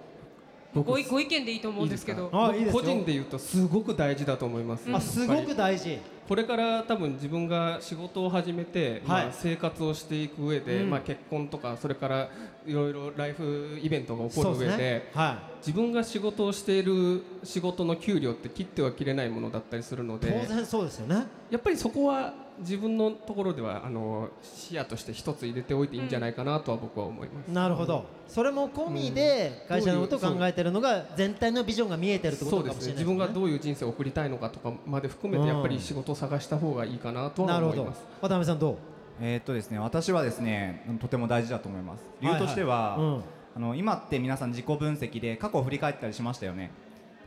[0.74, 0.84] どう？
[0.84, 2.30] ご意見でいいと思うんですけど。
[2.32, 5.98] あいいですよ個人で言うとすごく大事だと思います、あすごく大事
[6.31, 9.24] これから多分自分が仕事を始めて、はい。
[9.24, 10.91] まあ、生活をしていく上で、うん。
[10.91, 12.28] まあ、結婚とかそれから
[12.66, 15.11] いろいろライフイベントが起こる上でね。
[15.14, 21.26] は自分が仕事をしている仕事の給料って切っては切れないものだったりするのいで当然そうですよね。
[21.50, 27.48] やっぱりそこは自分のところではあの視野として一つ入れておいていいんじゃないかなとは僕は思います。
[27.48, 28.04] なるほど。
[28.28, 32.92] それも込みで会社のことを考えてるのが全体のビジョンが見えてるってことかもそうですね。
[32.94, 33.04] しれないですね。
[33.04, 38.02] 自分がどういう人生を送りたいのかとかまで含めうんてやっぱり仕事を探した方がいいかなとは思います。
[38.20, 38.76] 渡辺さんどう？
[39.20, 42.04] えーっとですね私はですねとても大事だと思います。
[42.20, 43.22] 理由としては、いいうん。
[43.56, 46.70] あの今って皆さん自己分析で過去を振り返ったりしましたよね。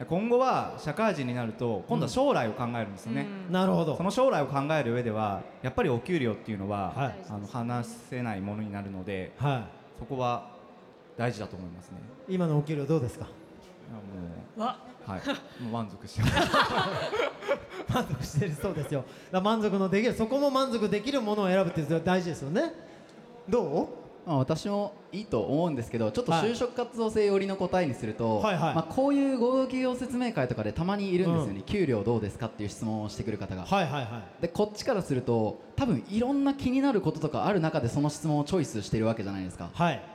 [0.09, 3.95] 今後は社会人になると今度は将来を考えるんですよね、なるほど。
[3.95, 7.15] その将来を考える上ではやっぱりお給料っていうのは、はい。
[7.29, 9.67] あの話せないものになるのでは
[9.99, 10.49] そこは
[11.15, 11.97] 大事だと思いますね。
[12.27, 13.27] い今のお給料どうですか？
[14.57, 14.77] わ
[15.07, 15.11] う。
[15.11, 15.63] はい。
[15.63, 16.33] もう満足してます。
[17.93, 19.03] 満足してるそうですよ。
[19.31, 22.73] だ満足のできるそこも満足できるものを選ぶって大事ですよね。
[23.49, 26.49] どまあ、私もいいと思うんですけどちょっとはい。
[26.49, 28.75] 就職活動性寄りの答えにすると、はいはい。
[28.75, 34.41] まあ、こういう合同企業説明会とかでたまにいるんですよね、給料どうですかっていう質問をしてくる方が、うはいはいはい。
[34.41, 39.69] でこっちからすると多分いろんな気になることとかある中でその質問をチョイスしてるわけじゃないですか。
[39.73, 40.12] はい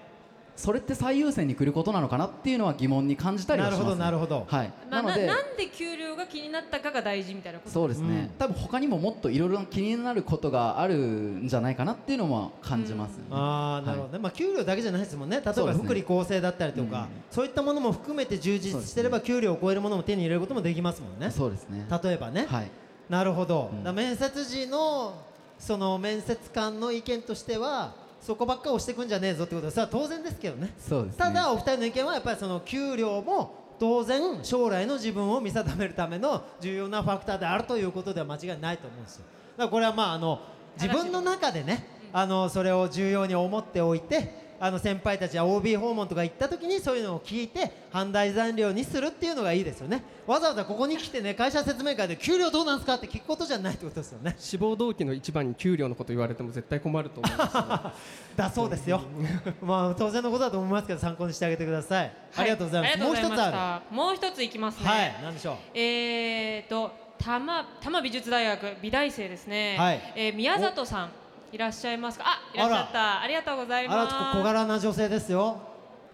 [0.59, 4.57] それって最優先に来ることなのかなっていうのは疑問に感じたりはします、ね、なるほどなるほど。
[4.57, 7.71] はい、まあ、ななのでなんで給料が気になったかが大事みたいなこと。
[7.73, 8.39] そうですね、うん。
[8.39, 13.27] 多分他にももっといろいろ気になることがあるんじゃないかなっていうのも感じます、ね。
[13.31, 14.13] ああなるほど。
[14.15, 15.37] ね、まあ給料だけじゃないですもんね。
[15.37, 21.31] 例えば福利厚生だったりとかそう,、いったものも含めて充実してれば、給料を超えるものも手に入れることもできますもんね。
[21.31, 21.87] そうですね。
[22.03, 22.71] 例えばね、はい。
[23.09, 23.85] なるほど、うん。
[23.85, 25.23] だ面接時の
[25.57, 30.75] その面接官の意見としてはそこばっか押してくんじゃねえぞってことはそれは当然ですけどね。
[30.79, 31.19] そうですね。
[31.19, 39.25] ただお二人の意見はやっぱりその給料も当然将来の自分を見定めるための重要なファクターであるということでは間違いないと思うんですよ。
[39.57, 40.41] だからこれはまああの
[40.81, 50.03] 自分の中でねあのそれを重要に思っておいてあの先輩たちや OB 訪問とか行った時にそういうのを聞いて判断材料にするっていうのがいいですよね。
[50.27, 54.35] わざわざここに来てね会社説明会で給料どうなんですかって聞くことじゃないってことですよね。
[54.39, 59.03] 志望動機の一番に給料のこと言われても絶対困ると思います だそうですよ。
[59.63, 62.99] まあ当然のことだと思いますけど参考にしてあげてください、ありがとうございます。
[62.99, 63.95] もう一つある。
[63.95, 64.85] もう一ついきますね。
[64.85, 65.57] るはい何でしょう。
[65.75, 70.13] えーと多摩多摩美術大学美大生ですね、はい。
[70.15, 71.11] えー宮里さん
[71.53, 72.25] いらっしゃいますか？
[72.27, 73.21] あいらっしゃった。
[73.23, 75.59] ありがとうございあらます小柄な女性ですよ。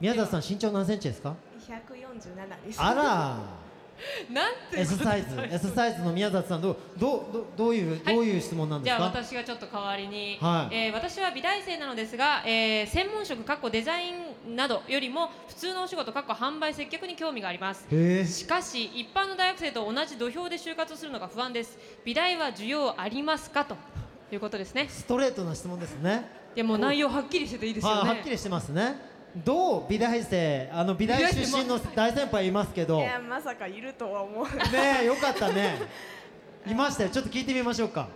[0.01, 1.35] 宮里さん身長何センチですか
[1.69, 2.81] ？147です。
[2.83, 3.65] あら。
[4.29, 8.15] なんて S サイズ S サイズの宮里さんどうどうどどういう、はい。
[8.17, 10.75] どういう質問なんでじゃあすか私がちょっと代わりに、はい。
[10.75, 14.11] えー私は美大生なのですが、えー専門職かっこデザイ
[14.49, 17.87] ンなどよりも普通のお仕事かっこ販売接客に興味があります。
[18.27, 21.79] しかし一般の大学生と同じ土俵で就活するのが不安です。
[22.05, 23.65] 美大は需要ありますか？
[23.65, 23.77] と
[24.35, 24.87] いうことですね。
[24.89, 26.25] ストレートな質問ですね。
[26.57, 28.01] いやもう内容はっきりしてていいですよね。
[28.01, 28.97] ははっきりしてますね。
[29.45, 32.99] どう美大生あの美大出身の大先輩いますけど。
[32.99, 34.47] ねいやまさかいるとは思う。
[35.03, 35.79] えよかったね。
[36.67, 37.11] いましたよ。
[37.11, 38.09] ちょっと聞いてみましょうか。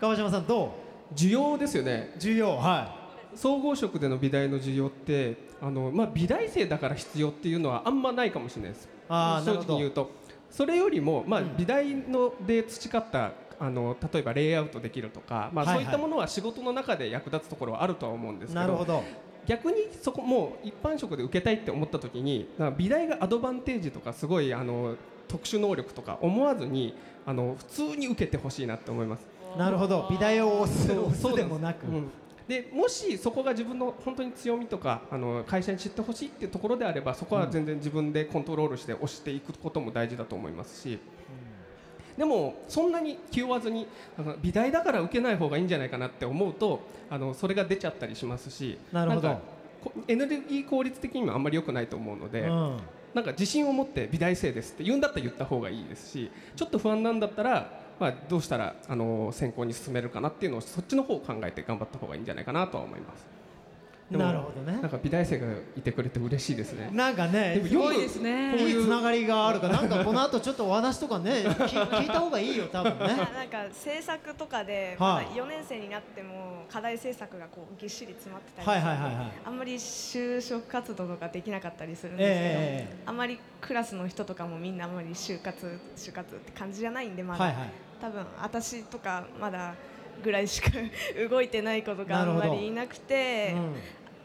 [0.00, 0.74] 川島さんど
[1.14, 2.12] 需要ですよね。
[2.16, 2.96] う重要は
[3.34, 8.88] 総合職での美大の需要ってあの、まあ、美大生だから必要っていうのはあんまないかもしれないです。
[9.08, 9.68] 正あーなるほど。
[9.68, 10.10] 直に言うと。
[10.50, 11.56] それよりも、まあうん。
[11.56, 15.84] 美大ので培ったあの例えばレイアウトできるとか、まあはいはい。
[15.84, 19.02] そういったものは仕事の中で役立つところはあるとは思うんですけどなるほど。
[19.46, 22.48] 逆にそこもう一般職で受けたいって思った時に
[22.78, 24.96] 美大がアドバンテージとかすごいあの
[25.28, 26.94] 特殊能力とか思わずに
[27.26, 29.26] あの普通に受けてほしいなって思います。
[29.58, 30.08] なるほど。
[30.10, 30.88] 美大を押す
[31.36, 32.10] でもなく、うん。
[32.48, 40.98] でもしそこが自分の本当に強みとかあの会社に知ってほしいっていうところであればそこは全然自分でコントロールして押していくことも大事だと思いますし、
[42.16, 43.86] でもそんなに気負わずに
[44.42, 49.38] 美大だから受けない方がいいんじゃないかなって思うとあのそれが出ちゃったりしますしなるほど
[50.08, 52.42] エネルギー効率的にもあんまり良くないと思うので。
[52.42, 52.76] うん
[53.14, 63.24] なんか自信を持って美大生ですって言うんだったら言った方がいいですしちょっと不安なんだったら、まあ、どうしたらあの選考に進めるかなっていうのをそっちの方を考えて頑張った方がいいんじゃないかなとは思います
[64.10, 64.78] なるほどね。
[64.80, 65.46] なんか美大生が
[65.76, 66.90] いてくれて嬉しいですね。
[66.92, 68.56] なんかねでもすごいよくですね。
[68.56, 71.54] いいつながりがあるからなんかこの後ちょっとお話とかね聞
[71.88, 73.16] 聞いた方がいいよ多分ね。
[73.32, 79.32] なんか制作とかでまだはい4年生になっても課題制作がこうぎっしり詰まってたりはいはいはいはい。
[79.44, 87.68] あんまり就職活動とかできなかったりするんですけど、ええあんまりクラスの人とかもみんなあんまり就活就活って感じじゃないんでまだ、はいはい
[88.00, 89.74] 多分私とかまだ
[90.22, 90.70] ぐらいしか
[91.30, 93.54] 動いてない子とかあんまりいなくて。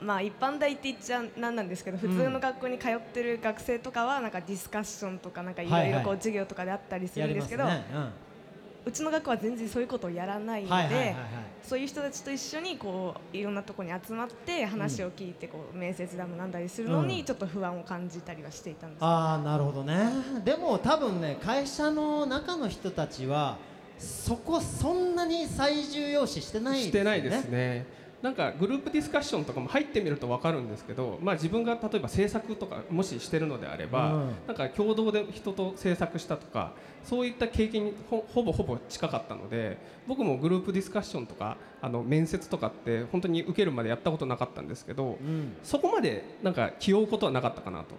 [0.02, 7.66] まあ一般大って言っちゃなんなんですけど普通の学校に通ってる学生とかはなんかディスカッションとかなんかいろいろこう授業とかであったりすやるんですけど、
[8.86, 11.16] うちの学校は全然そういうことをやらないので、はいはいはいはい。
[11.62, 17.08] そういう人たちと一緒にこういろんなところに集まって話を聞いてこう面接だのなんだりするのうん。
[17.10, 20.10] にちょっと不安を感じたりはしていたんです、ああなるほどね。
[20.46, 23.58] でも多分ね会社の中の人たちは
[24.00, 27.86] そこそんなに最重要視してないしてないですね。
[28.22, 34.32] なんかグループディスカッションとかも入ってみると分かるんですけど、まあ、自分が例えば制作とかもししてるのであれば、うん。
[34.48, 36.74] なんか共同で人と制作したとか
[37.04, 45.54] そういった経験にほほぼほぼ近かったので僕もグループディスカッションとかあの面接とかって本当に受けるまでやったことなかったんですけど、うん。
[45.64, 47.96] そこまでなんか気負うことはなかったかなと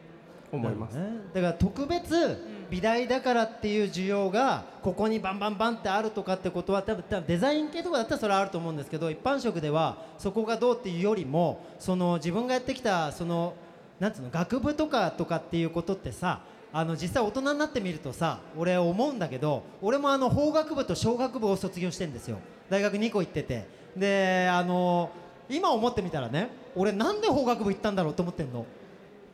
[0.53, 0.99] 思います。
[0.99, 1.07] ね。
[1.33, 13.55] だから特別美大だからっていう需要がここにバンバンバンってあるとかってことは多分多分デザイン系とかだったらそれはあると思うんですけど一般職ではそこがどうっていうよりもその自分がやってきたその
[13.99, 16.41] なんつうの学部とかとかっていうことってさ
[16.73, 22.39] あの実際大人になってみるとさ俺思うんだけど俺もあの法学部と小学部を卒業してんですよ。
[22.69, 23.67] 大学2個行ってて。
[23.97, 25.11] であの
[25.49, 28.65] 今思ってみたらね俺なんで法学部行ったんだろうと思ってんの。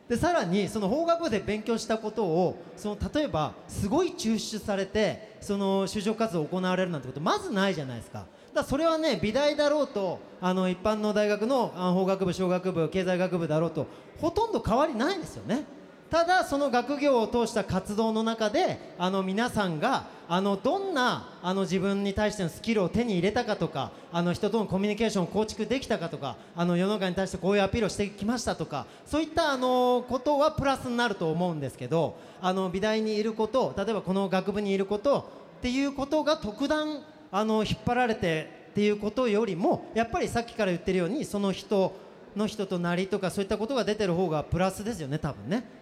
[0.09, 8.25] でさらにその法学部で勉強したことをその例えばすごい抽出されてその就職活動行われるなんてことまずないじゃないですか。
[8.53, 13.85] だそれはね美大だろうとあの一般の大学の法学部商学部経済学部だろうと
[14.19, 15.65] ほとんど変わりないですよね。
[16.09, 35.29] ただその学業を通した活動の中であの皆さんがあのどんなあの自分に対してのスキルを手に入れたかとかあの人とのコミュニケーションを構築できたかとかあの世の中に対してこういうアピールをしてきましたとかそういったあのことはプラスになると思うんですけどあの美大にいること例えばこの学部にいること
[35.59, 41.93] っていうことが特段あの引っ張られてっていうことよりもやっぱりさっきから言ってるようにその人
[42.35, 45.76] の人となりとかそういったことが出てる方がプラスですよね多分ね。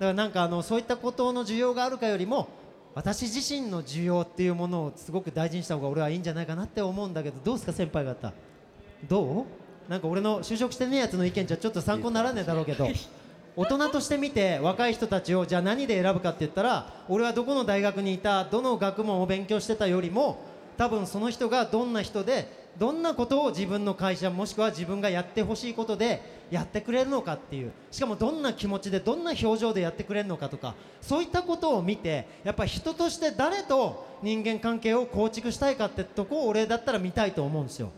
[0.00, 2.48] からなんかあのそういったことの需要があるかよりも
[2.94, 8.32] 私自身の需要っていうものをすごく大事にした方が俺はいいんじゃないかなって思うんだけどどうですか先輩方？
[9.08, 9.90] どう？
[9.90, 12.88] なんか俺の就職してねえやつの意見じゃちょっと参考にならねえだろうけど
[13.56, 20.42] 大人として見て若い人たちをじゃあ何で選ぶかって言ったら俺はどこの大学にいたどの学問を勉強してたよりも
[20.80, 27.72] 多分その人がどんな人でどんなことを自分の会社もしくは自分がやってほしいことでやってくれるのかっていう。
[27.90, 37.90] しかもどんな気持ちでどんな表情でやってくれるのかとかそういったことを見てやっぱ人として誰と人間関係を構築したいかってとこを俺だったら見たいと思うんですよ。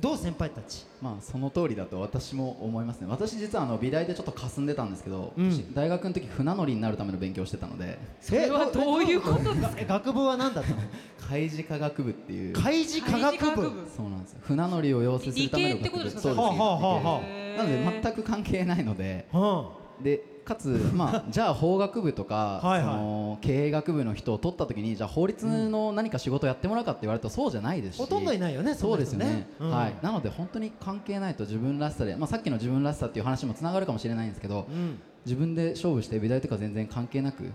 [0.00, 0.86] どう先輩たち？
[1.02, 3.06] まあその通りだと私も思いますね。
[3.10, 5.50] 私実はあの美大でちょっと霞んでたんですけど、うん。
[5.52, 7.98] 私大学の時船乗りになるための勉強をしてたので。
[8.20, 9.72] それはどういうことですか？
[9.76, 10.76] え学部は何だったの？
[11.28, 12.54] 海事科学部っていう。
[12.54, 13.72] 海事科学部。
[13.94, 14.38] そうなんですよ。
[14.42, 16.22] 船乗りを養成するための理系ってことですか？
[16.22, 16.40] そうです。
[16.40, 17.20] はあはあはあは
[17.58, 19.26] なので全く関係ないので。
[19.32, 19.70] あ
[20.02, 22.94] でかつ まあじゃあ法学部とかはいはい。
[22.94, 28.00] その経営学部の人を取った時にじゃあ法律の何か仕事をやってもらうかって言われるとそうじゃないですし。
[28.00, 29.24] ほとんどいないよねそうですよね。
[29.26, 29.70] ねうん。
[29.70, 29.94] はい。
[30.02, 34.98] なので本当に関係ないと自分らしさでまあさっきの自分らしさっていう話もつながるかもしれないんですけどうん。
[35.26, 37.50] 自分で勝負して美大とか全然関係なく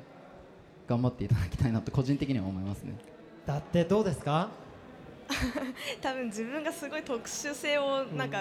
[0.88, 2.93] 頑張っていただきたいなと個人的には思いますね。
[3.46, 4.50] だってどうですか？
[6.02, 8.38] 多分自分がすごい特殊性をなんか、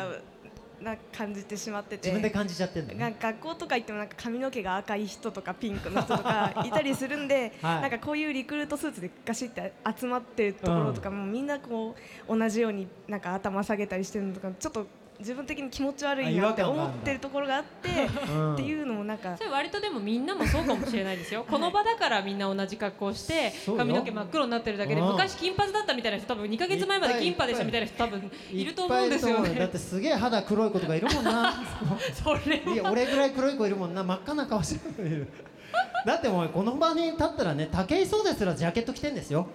[0.81, 2.09] な感じてしまってて。
[2.09, 7.83] 自分で感じちゃってんだよがね学校とか行ってもなんか髪の毛が赤い人とかピンクの人とかいたりするんで、 はい。
[7.83, 11.95] なんかこういうリクルートスーツでガシって集まってるところとかもみんなこ
[12.29, 14.87] う同じようになんか頭下げたりしてるのとかちょっと
[15.21, 17.89] 自分的に気持ち悪いなって思ってるところがあって
[18.29, 18.55] うん。
[18.55, 21.45] っていうのもなんかそれ割とでもみんなもそうかもしれないですよ。
[21.49, 25.09] この場だからみんな同じ格好して髪の毛真っ黒になってるだけでうん。
[25.13, 31.53] 昔金髪だったみたいな人多分2か月前まで金髪でしたみたいな人多分いると思うんですよいっぱいいると思うだっねてすげえ肌黒い子とかいるもんな。
[32.13, 34.03] それいや俺ぐらい黒い子いるもんな。
[34.03, 34.95] 真っ赤な顔してる。
[34.95, 35.29] 子いる
[36.07, 39.47] だってもうこの場に立ったらね武井壮ですらジャケット着てんですよ。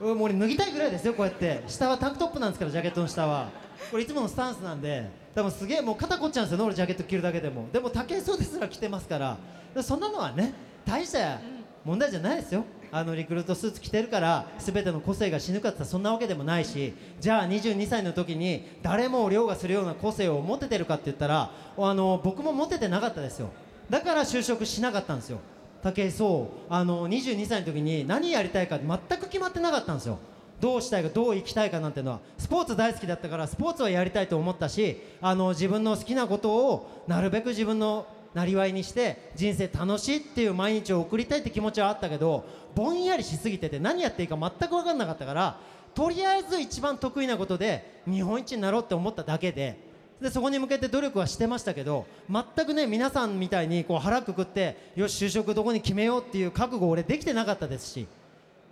[0.00, 1.62] うんもう俺脱ぎたいぐらいですよこうやって。
[1.66, 3.48] 下はタンクトップなんですからジャケットの下は
[3.94, 6.58] これいつものスタンスなんで多分すげえもう肩凝っちゃうんですよ。
[6.58, 7.68] ね俺ジャケット着るだけでも。
[7.72, 9.38] でも武井壮ですら着てますから。
[9.84, 10.52] そんなのはね
[10.84, 11.38] 大した
[11.84, 12.64] 問題じゃないですよ。
[12.90, 16.92] あのリクルートスーツ着てるから全ての個性が死ぬかって言ったそんなわけでもないし。
[17.20, 23.50] じゃあ22歳の時に誰も凌駕するような個性を持ててるかって言ったらあの僕も持ててなかったですよ。
[23.90, 25.38] だから就職しなかったんですよ。
[25.84, 30.18] 武井壮あの22歳の時に何やりたいか全く決まってなかったんですよ。
[30.60, 42.44] どうしたいかどう生きたいかなんてのはスポーツ大好きだったからスポーツはやりたいと思ったしあの自分の好きなことをなるべく自分のなりわいにして人生楽しいっていう毎日を送りたいって気持ちはあったけど
[42.74, 45.58] ぼんやりしすぎてて何やっていいか全く分かんなかったから
[45.94, 49.78] とりあえず一番得意なことで日本一になろうって思っただけで
[50.20, 58.06] でそこに向けて努力はしてましたけど全くね皆さんみたいにこう腹くくってよし就職どこに決めようっていう覚悟俺できてなかったですし、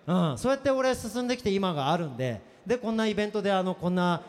[0.06, 4.22] うん、そうやって俺進んできて今があるんででこんなイベントであのこんな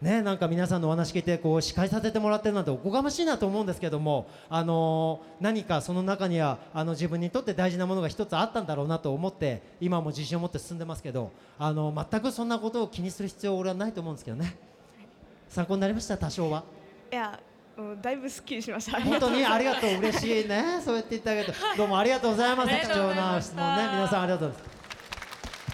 [0.00, 14.56] ね、なんか皆さんのお話聞いてこう司会させてもらってるなんておこがましいなと思うんですけども、あのー何かその中にはあの自分にとって大事なものが一つあったんだろうなと思って今も自信を持って進んでますけど、あのー全くそんなことを気にする必要は俺はないと思うんですけどね。
[15.48, 16.16] 参考になりました？
[16.16, 16.62] 多少は。
[17.10, 17.36] いや
[17.76, 19.00] もうだいぶすっきりしました。
[19.02, 19.44] 本当に？
[19.44, 19.90] ありがとう。
[19.98, 20.80] 嬉しいね。
[20.80, 21.52] そうやって言ってあげて。
[21.76, 23.88] どうもありがとうございます貴重な質問ね。
[23.94, 24.77] 皆さんありがとうございます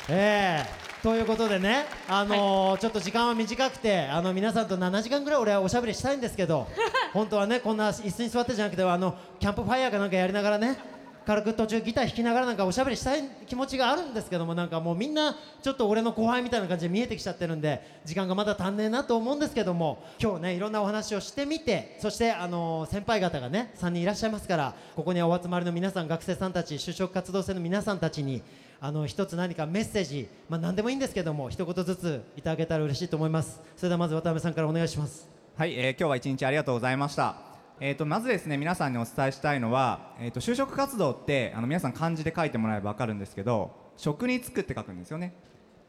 [0.09, 0.85] ええ。
[1.03, 6.67] ということでね、あのーちょっと時間は短くてあの皆さんと7時間ぐらい俺はおしゃべりしたいんですけど
[7.13, 10.79] 本当はねこんな椅子に座ってじゃなくてあのキャンプファイヤーかなんかやりながらね
[11.27, 28.43] 軽く途中ギター弾きながらなんかおしゃべりしたい気持ちがあるんですけどもなんかもうみんなちょっと俺の後輩みたいな感じで見えてきちゃってるんで時間がまだ足んねえなと思うんですけども今日ねいろんなお話をしてみてそしてあのー先輩方がね3人いらっしゃいますからここにお集まりの皆さん学生さんたち就職活動生の皆さんたちに
[28.85, 33.63] あの一つ何かメッセージ、まあ、何でもいいんですけども一言ずついただけたら嬉しいと思います。
[33.79, 35.27] それではまず渡辺さんからお願いします。
[35.57, 37.37] はい、えー今日は一日ありがとうございました。
[37.81, 45.35] えー、とまずですね皆さんにお伝えしたいのは、えー、と就職活動ってあの皆さん漢字で書いてもらえば分かるんですけど職に就くって書くんですよね。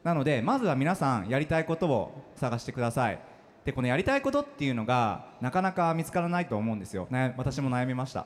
[0.02, 3.20] なのでまずは皆さんやりたいことを探してください。
[3.66, 8.24] でこのやりたいことっていうのがなかなか見つからないと思うんですよ、ね、私も悩みました。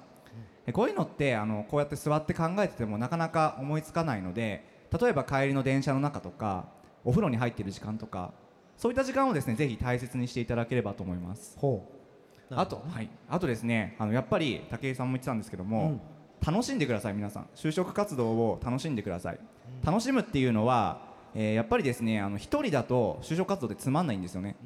[0.72, 4.64] こういうのってあのこうやって座って考えててもなかなか思いつかないので
[4.98, 6.66] 例えば帰りの電車の中とか
[7.04, 8.32] お風呂に入っている時間とか
[8.76, 11.56] そういった時間をですねぜひ大切にしていただければと思います。
[11.58, 11.86] ほ
[12.50, 16.00] あと、はい、あとですねあのやっぱり武井さんも言ってたんですけども、
[16.44, 17.46] 楽しんでください皆さん。
[17.54, 19.38] 就職活動を楽しんでください、
[19.84, 21.02] 楽しむっていうのは、
[21.34, 24.56] えーやっぱりですねあの一人だと就職活動ってつまんないんですよね、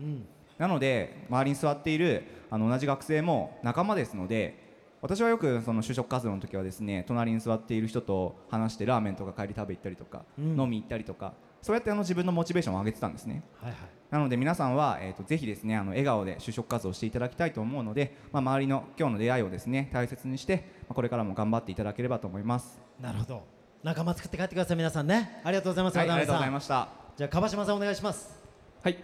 [0.59, 4.64] なので周りに座っているあの同じ学生も仲間ですので
[5.05, 10.59] 私はよくその就職活動の時はですね隣に座っている人と話してラーメンとか帰り食べ行ったりとか、うん。
[10.59, 13.43] 飲み行ったりとかそうやってあの自分のモチベーションを上げてたんですね。
[13.61, 13.81] はいはい。
[14.11, 22.81] なので皆さんは、えー、とぜひですねあの笑顔で就職活動をしていただきたいと思うので、まあ、周りの今日の出会いをですね大切にして、まあ、これからも頑張っていただければと思います。
[22.99, 23.43] なるほど。
[23.83, 25.43] 仲間作って帰ってください皆さんね。
[25.45, 26.89] ありがとうございますはい、ありがとうございました。
[27.15, 28.41] じゃあ樺島さんお願いします。
[28.83, 28.97] はい。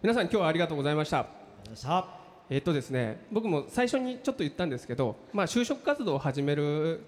[0.00, 7.00] 皆さん今日はありがとうございましたえっとですね僕も最初にちょっと言ったんですけど、まあ、就職活動を始める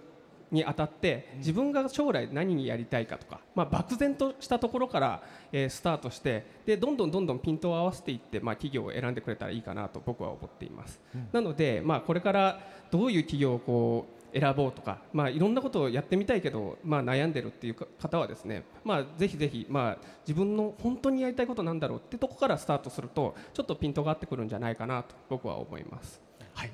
[0.50, 5.22] にあたって自分が将来何にやりたいかとか、まあ、漠然としたところから、
[5.52, 11.00] えースタートしてでどんどんどんどんピントを合わせていって、まあ、企業を選んでくれたらいいかなと僕は思っています、
[11.32, 12.60] なので、まあ、これから
[12.90, 26.20] どういう企業をこう選ぼうとか、まあ、いろんなことをやってみたいけど、まあ、悩んでるっていうか方はですね、まあ、ぜひぜひ、まあ、自分の本当にやりたいことなんだろうってとこからスタートするとちょっとピントが合ってくるんじゃないかなと僕は思います。
[26.52, 26.70] はい、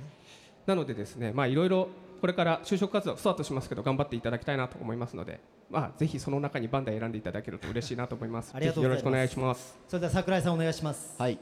[0.66, 1.88] なのでですね、まあ、いろいろ
[2.20, 5.40] これから就職活動スタートしますけど頑張っていただきたいなと思いますので、
[5.70, 8.52] まあ、ぜひその中にバンダイ選んでいただけると嬉しいなと思います。
[8.54, 9.78] ありがとうございますぜひよろしくお願いします。
[9.86, 11.38] それでは桜井さんお願いしますはい、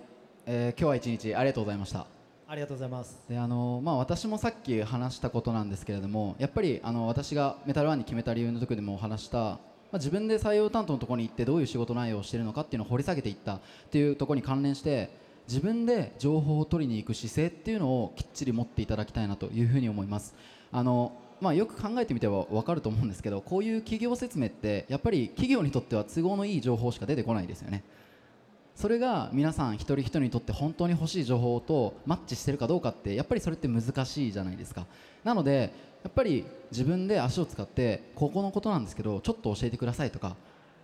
[0.47, 2.18] えー今日は一日ありがとうございました
[2.51, 9.59] ありがとうございますであのまあ、私もさっき話したことなんですけれどもやっぱりあの私がメタルワンに決めた理由の時でもお話した、ま
[9.93, 15.11] あ、自分で採用担当のところに行ってどういう仕事内容をしているのかっていうのを掘り下げていったっていうところに関連して
[15.47, 20.35] 自分で情報を取りに行く姿勢っていうのをきっちり持っていただきたいなというふうに思います。
[20.73, 27.85] あのまあ、よく考えてみては分かると思うんですけどこういう企業説明ってやっぱり企業にとっては都合のいい情報しか出てこないですよね。
[28.79, 34.87] それが皆さん一人一人にとって本当に欲しい情報とマッチしてるかどうかってやっぱりそれって難しいじゃないですか。
[35.25, 35.73] なので
[36.05, 40.37] やっぱり自分で足を使ってここのことなんですけどちょっと教えてくださいとか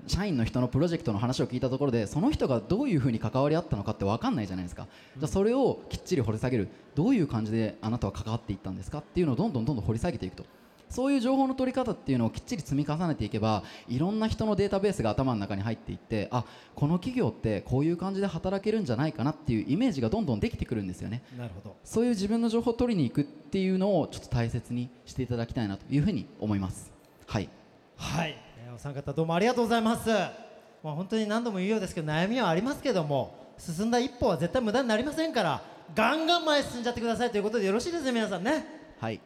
[0.08, 6.68] 社員の人のプロジェクトの話を聞いたところでその人がどういうふうに関わり合ったのかって分かんないじゃないですか、じゃあそれをきっちり掘り下げる。
[6.96, 10.44] どういう感じであなたは関わっていったんですかっていうのをどんどんどんどん掘り下げていくと。
[10.88, 21.22] そういう情報の取り方っていうのをきっちり積み重ねていけばいろんな人のデータベースが頭の中に入っていってあこの企業ってこういう感じで働けるんじゃないかなっていうイメージがどんどんできてくるんですよね。
[21.36, 21.76] なるほど。
[21.84, 26.92] そういう自分の情報を取りに行くっていうのをちょっと大切にしていただきたいなというふうに思います。
[27.26, 27.48] はい。
[27.96, 30.08] はい、えーお三方どうもありがとうございます。
[30.10, 35.62] まあ本当に何度も言うようですけど悩みはありますけども進んだ一歩は絶対無駄になりませんから
[35.94, 38.66] ガンガン前へ進んじゃってくださいということでよろしいですね皆さんね。
[38.98, 39.20] はい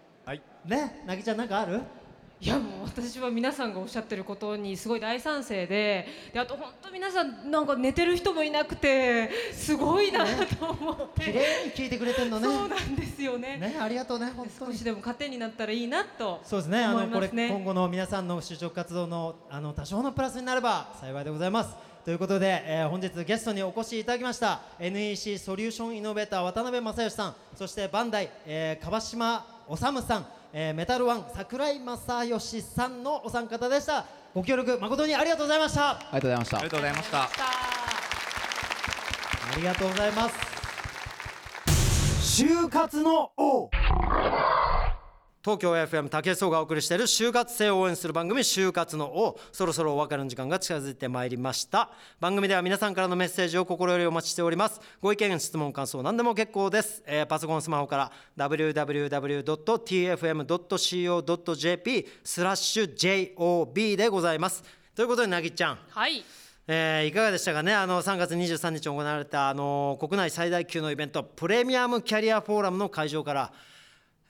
[0.64, 1.81] ねなぎちゃんなんかある？
[2.41, 12.47] いやもう私は皆さんがおっしゃってることにすごい大賛成でであと本当皆さんなんか寝てる人もいなくてすごいなと思って、 綺麗に聞いてくれてんのね。
[12.47, 13.57] そうなんですよね。
[13.57, 14.72] ねありがとうね本当に。
[14.72, 21.74] 少しでも糧になったらいいなとそうですねあ思いのこれ今後の皆さんの就職活動のあの多少のプラスになれば幸いでございます。
[22.05, 27.35] ということで、えー本日ゲストにお越しいただきました NEC ソリューションイノベーター渡辺正義さん。
[27.57, 34.04] そしてバンダイ、えー、川島治さん、えーメタルワン桜井正義さんのお三方でした。
[34.34, 35.90] ご協力誠にありがとうございました。
[35.90, 36.58] ありがとうございました。
[36.58, 37.18] ありがとうございました。
[39.50, 40.58] ありがとうございます。
[42.42, 43.70] 就活の王
[45.49, 49.40] 東京 FM 竹総がお送りしている就活生を応援する番組就活の王。
[49.51, 51.88] そろそろお別れの時間が近づいてまいりました。
[52.20, 54.78] 番組では皆さんからのメッセージを心よりお待ちしております。
[55.01, 59.46] ご意見質問感想何でも結構です、えーパソコンスマホから www.tfm.co.jp
[62.22, 64.62] スラッシュ JOB でございます。
[64.94, 65.78] ということでなぎちゃん。
[65.88, 66.22] はい。
[66.66, 67.72] えーいかがでしたかね？
[67.72, 73.51] あの3月23日行われたあの国内最大級のイベントプレミアムキャリアフォーラムの会場から、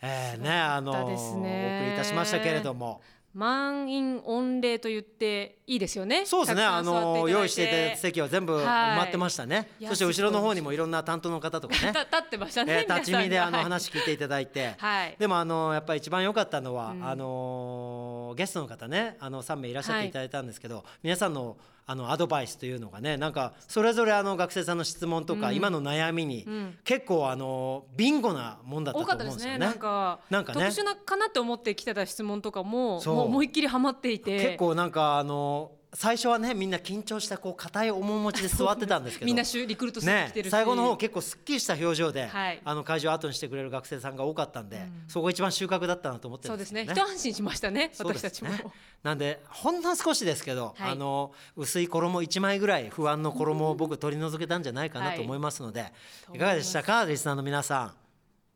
[0.00, 3.00] えーねあのお送りいたしましたけれども。
[3.34, 6.24] 満員御礼と言っていいですよね。
[6.24, 11.92] そうですねあの用意していた席は全部埋まってましたね、そして後ろの方にもいろんな担当の方とかね。
[11.94, 15.14] た立ってましたね、えー立ち見であの話聞いていただいて、はい。
[15.18, 21.56] でもあのやっぱり一番良かったのは、あのゲストの方ねあの3名いらっしゃっていただいたんですけど、皆さんの
[21.90, 26.46] あのアドバイスというのがねなんかそれぞれあの学生さんの質問とか、今の悩みに、
[26.84, 29.58] 結構あのビンゴなもんだったと思うんですすよね。
[29.58, 29.66] でね。
[29.70, 30.68] なんかなんかね。
[30.68, 34.38] 特殊なかなって思ってきてた質問とかももう思いっきりハマっていて。
[34.38, 39.26] 結構なんかあの最初はねみんな緊張したこう硬い面持ちで座ってたんですけど。
[39.26, 42.60] みんなリクルートしてきてるし、最後の方結構すっきりした表情で、はい。
[42.64, 46.86] あの会場を後にしてくれる学生さんが多かったんで、そこが一番収穫だったなと思ってそうですね。
[46.90, 48.64] 一安心しましたね私たちも、ね
[49.02, 50.90] なんでほんの少しですけど、はい。
[50.92, 55.16] あの薄い衣1枚ぐらい不安の衣を僕取り除けたんじゃないかなはい。
[55.16, 55.92] と思いますので、
[56.26, 57.94] と思いい、かがでしたかリスナーの皆さん。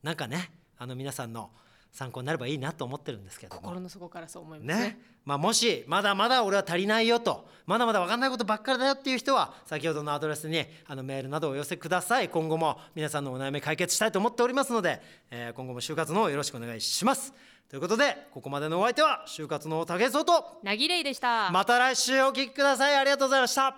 [0.02, 1.50] なんかねあの皆さんの
[1.93, 3.61] 参考になればいいなと思ってるんですけども。
[3.61, 4.84] 心の底からそう思いますね。
[4.88, 4.99] ね。
[5.24, 7.47] まあ、もしまだまだ俺は足りないよと。
[7.66, 12.28] まだまだ分かんないことばっかりだよっていう人は先ほどのアドレスにあのメールなどをお寄せください。
[12.30, 17.34] 今後も皆さんのお悩み解決したいと思っておりますので、えー今後も就活の方よろしくお願いします。
[17.68, 21.51] ということでここまでのお相手は就活の竹総となぎれいでした。
[21.51, 22.97] また来週お聞きください。
[22.97, 23.76] ありがとうございました。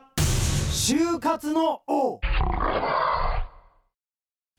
[0.71, 2.21] 就活の王。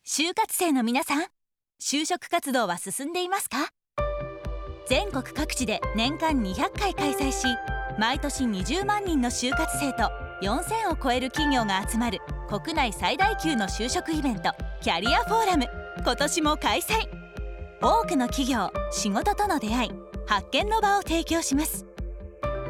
[0.05, 1.34] 就活生の皆さん
[1.79, 3.57] 就職活動は進んでいますか？
[4.87, 7.47] 全国各地で年間200回開催し
[7.99, 10.09] 毎年20万人の就活生と
[10.41, 12.19] 4000を超える企業が集まる
[12.49, 14.51] 国内最大級の就職イベント
[14.81, 15.65] キャリアフォーラム。
[15.97, 17.07] 今年も開催。
[17.81, 19.91] 多くの企業仕事との出会い
[20.25, 21.85] 発見の場を提供します。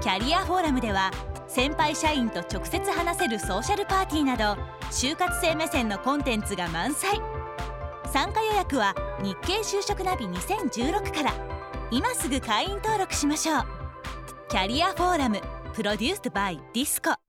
[0.01, 1.11] キャリアフォーラムでは
[1.47, 7.21] 先輩社員と直接話せるソーシャルパーティーなど就活生目線のコンテンツが満載。
[8.15, 11.33] 参加予約は日経就職ナビ2016から。
[11.91, 13.65] 今すぐ会員登録しましょう。
[14.47, 15.41] キャリアフォーラム
[15.73, 17.24] プロデュースバイディスコ。